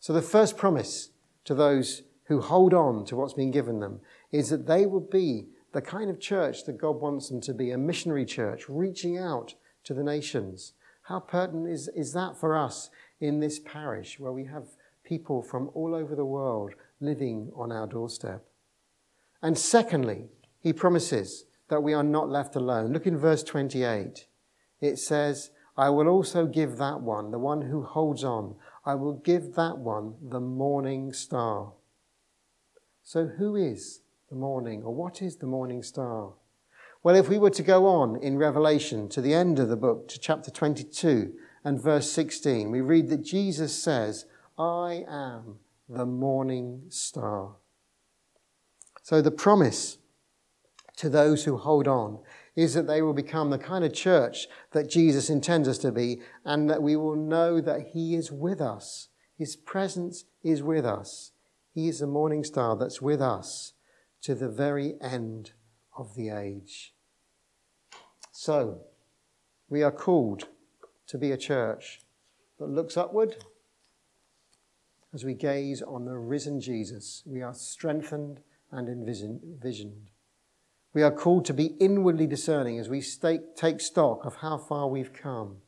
So, 0.00 0.12
the 0.12 0.20
first 0.20 0.56
promise 0.56 1.10
to 1.44 1.54
those 1.54 2.02
who 2.24 2.40
hold 2.40 2.74
on 2.74 3.04
to 3.04 3.14
what's 3.14 3.34
been 3.34 3.52
given 3.52 3.78
them 3.78 4.00
is 4.32 4.50
that 4.50 4.66
they 4.66 4.84
will 4.84 5.00
be 5.00 5.46
the 5.70 5.80
kind 5.80 6.10
of 6.10 6.18
church 6.18 6.64
that 6.64 6.76
God 6.76 7.00
wants 7.00 7.28
them 7.28 7.40
to 7.42 7.54
be 7.54 7.70
a 7.70 7.78
missionary 7.78 8.24
church, 8.24 8.68
reaching 8.68 9.16
out 9.16 9.54
to 9.84 9.94
the 9.94 10.02
nations. 10.02 10.72
How 11.02 11.20
pertinent 11.20 11.68
is, 11.68 11.88
is 11.94 12.14
that 12.14 12.36
for 12.36 12.56
us 12.56 12.90
in 13.20 13.38
this 13.38 13.60
parish 13.60 14.18
where 14.18 14.32
we 14.32 14.46
have 14.46 14.64
people 15.04 15.40
from 15.40 15.70
all 15.72 15.94
over 15.94 16.16
the 16.16 16.24
world 16.24 16.72
living 17.00 17.52
on 17.54 17.70
our 17.70 17.86
doorstep? 17.86 18.44
And 19.42 19.58
secondly, 19.58 20.28
he 20.60 20.72
promises 20.72 21.44
that 21.68 21.82
we 21.82 21.92
are 21.92 22.04
not 22.04 22.28
left 22.28 22.54
alone. 22.54 22.92
Look 22.92 23.06
in 23.06 23.18
verse 23.18 23.42
28. 23.42 24.26
It 24.80 24.98
says, 24.98 25.50
I 25.76 25.88
will 25.88 26.08
also 26.08 26.46
give 26.46 26.76
that 26.76 27.00
one, 27.00 27.30
the 27.30 27.38
one 27.38 27.62
who 27.62 27.82
holds 27.82 28.24
on, 28.24 28.56
I 28.84 28.94
will 28.94 29.14
give 29.14 29.54
that 29.54 29.78
one 29.78 30.14
the 30.22 30.40
morning 30.40 31.12
star. 31.12 31.72
So, 33.02 33.26
who 33.26 33.56
is 33.56 34.00
the 34.28 34.36
morning? 34.36 34.82
Or 34.82 34.94
what 34.94 35.22
is 35.22 35.36
the 35.36 35.46
morning 35.46 35.82
star? 35.82 36.34
Well, 37.02 37.16
if 37.16 37.28
we 37.28 37.38
were 37.38 37.50
to 37.50 37.62
go 37.62 37.86
on 37.86 38.16
in 38.16 38.38
Revelation 38.38 39.08
to 39.10 39.20
the 39.20 39.34
end 39.34 39.58
of 39.58 39.68
the 39.68 39.76
book, 39.76 40.08
to 40.08 40.20
chapter 40.20 40.50
22 40.50 41.32
and 41.64 41.80
verse 41.80 42.10
16, 42.12 42.70
we 42.70 42.80
read 42.80 43.08
that 43.08 43.24
Jesus 43.24 43.82
says, 43.82 44.26
I 44.58 45.04
am 45.08 45.58
the 45.88 46.06
morning 46.06 46.82
star. 46.90 47.56
So 49.02 49.20
the 49.20 49.30
promise 49.30 49.98
to 50.96 51.08
those 51.08 51.44
who 51.44 51.56
hold 51.56 51.88
on 51.88 52.20
is 52.54 52.74
that 52.74 52.86
they 52.86 53.02
will 53.02 53.14
become 53.14 53.50
the 53.50 53.58
kind 53.58 53.84
of 53.84 53.92
church 53.92 54.46
that 54.72 54.90
Jesus 54.90 55.30
intends 55.30 55.68
us 55.68 55.78
to 55.78 55.90
be, 55.90 56.20
and 56.44 56.68
that 56.68 56.82
we 56.82 56.96
will 56.96 57.16
know 57.16 57.60
that 57.60 57.88
He 57.92 58.14
is 58.14 58.30
with 58.30 58.60
us. 58.60 59.08
His 59.36 59.56
presence 59.56 60.24
is 60.42 60.62
with 60.62 60.84
us. 60.84 61.32
He 61.74 61.88
is 61.88 62.00
the 62.00 62.06
morning 62.06 62.44
star 62.44 62.76
that's 62.76 63.00
with 63.00 63.22
us 63.22 63.72
to 64.20 64.34
the 64.34 64.50
very 64.50 64.94
end 65.00 65.52
of 65.96 66.14
the 66.14 66.28
age. 66.28 66.94
So, 68.30 68.82
we 69.68 69.82
are 69.82 69.90
called 69.90 70.48
to 71.06 71.18
be 71.18 71.32
a 71.32 71.38
church 71.38 72.02
that 72.58 72.68
looks 72.68 72.96
upward 72.96 73.36
as 75.14 75.24
we 75.24 75.34
gaze 75.34 75.82
on 75.82 76.04
the 76.04 76.16
risen 76.16 76.60
Jesus. 76.60 77.22
We 77.26 77.42
are 77.42 77.54
strengthened 77.54 78.40
and 78.72 78.88
envisioned. 78.88 80.08
We 80.94 81.02
are 81.02 81.10
called 81.10 81.44
to 81.46 81.54
be 81.54 81.76
inwardly 81.78 82.26
discerning 82.26 82.78
as 82.78 82.88
we 82.88 83.02
take 83.56 83.80
stock 83.80 84.24
of 84.24 84.36
how 84.36 84.58
far 84.58 84.88
we've 84.88 85.12
come. 85.12 85.58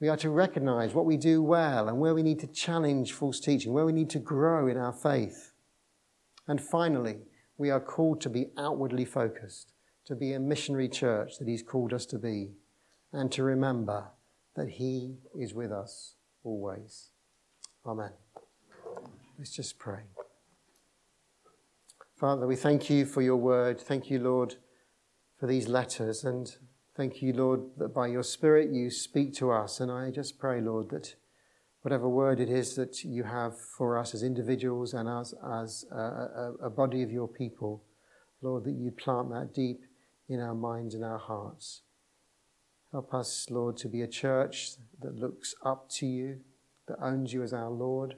We 0.00 0.08
are 0.08 0.16
to 0.18 0.30
recognize 0.30 0.94
what 0.94 1.06
we 1.06 1.16
do 1.16 1.42
well 1.42 1.88
and 1.88 1.98
where 1.98 2.14
we 2.14 2.22
need 2.22 2.40
to 2.40 2.46
challenge 2.46 3.12
false 3.12 3.40
teaching, 3.40 3.72
where 3.72 3.86
we 3.86 3.92
need 3.92 4.10
to 4.10 4.18
grow 4.18 4.66
in 4.66 4.76
our 4.76 4.92
faith. 4.92 5.52
And 6.46 6.60
finally, 6.60 7.18
we 7.56 7.70
are 7.70 7.80
called 7.80 8.20
to 8.22 8.28
be 8.28 8.46
outwardly 8.58 9.04
focused, 9.04 9.72
to 10.06 10.14
be 10.14 10.32
a 10.32 10.40
missionary 10.40 10.88
church 10.88 11.38
that 11.38 11.48
He's 11.48 11.62
called 11.62 11.92
us 11.92 12.06
to 12.06 12.18
be, 12.18 12.52
and 13.12 13.30
to 13.32 13.42
remember 13.44 14.08
that 14.56 14.68
He 14.68 15.16
is 15.38 15.54
with 15.54 15.70
us 15.70 16.16
always. 16.42 17.10
Amen. 17.86 18.10
Let's 19.38 19.54
just 19.54 19.78
pray. 19.78 20.13
Father, 22.24 22.46
we 22.46 22.56
thank 22.56 22.88
you 22.88 23.04
for 23.04 23.20
your 23.20 23.36
word. 23.36 23.78
Thank 23.78 24.08
you, 24.08 24.18
Lord, 24.18 24.54
for 25.38 25.46
these 25.46 25.68
letters. 25.68 26.24
And 26.24 26.50
thank 26.96 27.20
you, 27.20 27.34
Lord, 27.34 27.60
that 27.76 27.92
by 27.92 28.06
your 28.06 28.22
Spirit 28.22 28.70
you 28.70 28.88
speak 28.88 29.34
to 29.34 29.50
us. 29.50 29.78
And 29.78 29.92
I 29.92 30.10
just 30.10 30.38
pray, 30.38 30.62
Lord, 30.62 30.88
that 30.88 31.16
whatever 31.82 32.08
word 32.08 32.40
it 32.40 32.48
is 32.48 32.76
that 32.76 33.04
you 33.04 33.24
have 33.24 33.60
for 33.60 33.98
us 33.98 34.14
as 34.14 34.22
individuals 34.22 34.94
and 34.94 35.06
as, 35.06 35.34
as 35.60 35.84
a, 35.92 35.98
a, 35.98 36.54
a 36.62 36.70
body 36.70 37.02
of 37.02 37.12
your 37.12 37.28
people, 37.28 37.84
Lord, 38.40 38.64
that 38.64 38.72
you 38.72 38.90
plant 38.90 39.28
that 39.28 39.52
deep 39.52 39.82
in 40.26 40.40
our 40.40 40.54
minds 40.54 40.94
and 40.94 41.04
our 41.04 41.18
hearts. 41.18 41.82
Help 42.90 43.12
us, 43.12 43.48
Lord, 43.50 43.76
to 43.76 43.88
be 43.90 44.00
a 44.00 44.08
church 44.08 44.76
that 45.02 45.14
looks 45.14 45.54
up 45.62 45.90
to 45.96 46.06
you, 46.06 46.40
that 46.88 46.96
owns 47.02 47.34
you 47.34 47.42
as 47.42 47.52
our 47.52 47.68
Lord 47.68 48.14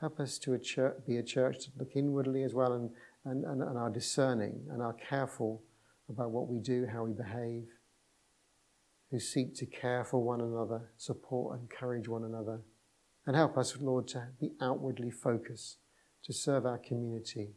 Help 0.00 0.20
us 0.20 0.38
to 0.38 0.54
a 0.54 0.58
church, 0.58 0.94
be 1.06 1.16
a 1.16 1.22
church 1.22 1.64
to 1.64 1.70
look 1.76 1.90
inwardly 1.96 2.44
as 2.44 2.54
well 2.54 2.72
and, 2.72 2.90
and, 3.28 3.44
and, 3.44 3.62
and 3.62 3.78
are 3.78 3.90
discerning 3.90 4.66
and 4.70 4.82
are 4.82 4.94
careful 4.94 5.62
about 6.08 6.30
what 6.30 6.48
we 6.48 6.58
do, 6.58 6.86
how 6.90 7.04
we 7.04 7.12
behave, 7.12 7.66
who 9.10 9.20
seek 9.20 9.54
to 9.56 9.66
care 9.66 10.04
for 10.04 10.22
one 10.22 10.40
another, 10.40 10.90
support, 10.96 11.54
and 11.54 11.62
encourage 11.70 12.08
one 12.08 12.24
another. 12.24 12.60
And 13.26 13.36
help 13.36 13.58
us, 13.58 13.76
Lord, 13.78 14.08
to 14.08 14.28
be 14.40 14.52
outwardly 14.60 15.10
focused, 15.10 15.78
to 16.24 16.32
serve 16.32 16.64
our 16.64 16.78
community, 16.78 17.50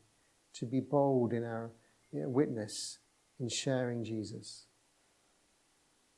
to 0.56 0.66
be 0.66 0.82
bold 0.82 1.34
in 1.34 1.44
our 1.44 1.72
you 2.12 2.22
know, 2.22 2.30
witness 2.30 3.00
in 3.40 3.50
sharing 3.50 4.04
Jesus. 4.04 4.66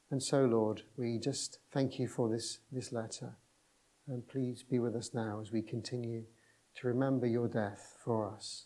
And 0.09 0.21
so, 0.21 0.45
Lord, 0.45 0.83
we 0.97 1.19
just 1.19 1.59
thank 1.71 1.99
you 1.99 2.07
for 2.07 2.29
this, 2.29 2.59
this 2.71 2.91
letter. 2.91 3.37
And 4.07 4.27
please 4.27 4.63
be 4.63 4.79
with 4.79 4.95
us 4.95 5.11
now 5.13 5.39
as 5.41 5.51
we 5.51 5.61
continue 5.61 6.23
to 6.75 6.87
remember 6.87 7.25
your 7.27 7.47
death 7.47 7.97
for 8.03 8.29
us. 8.29 8.65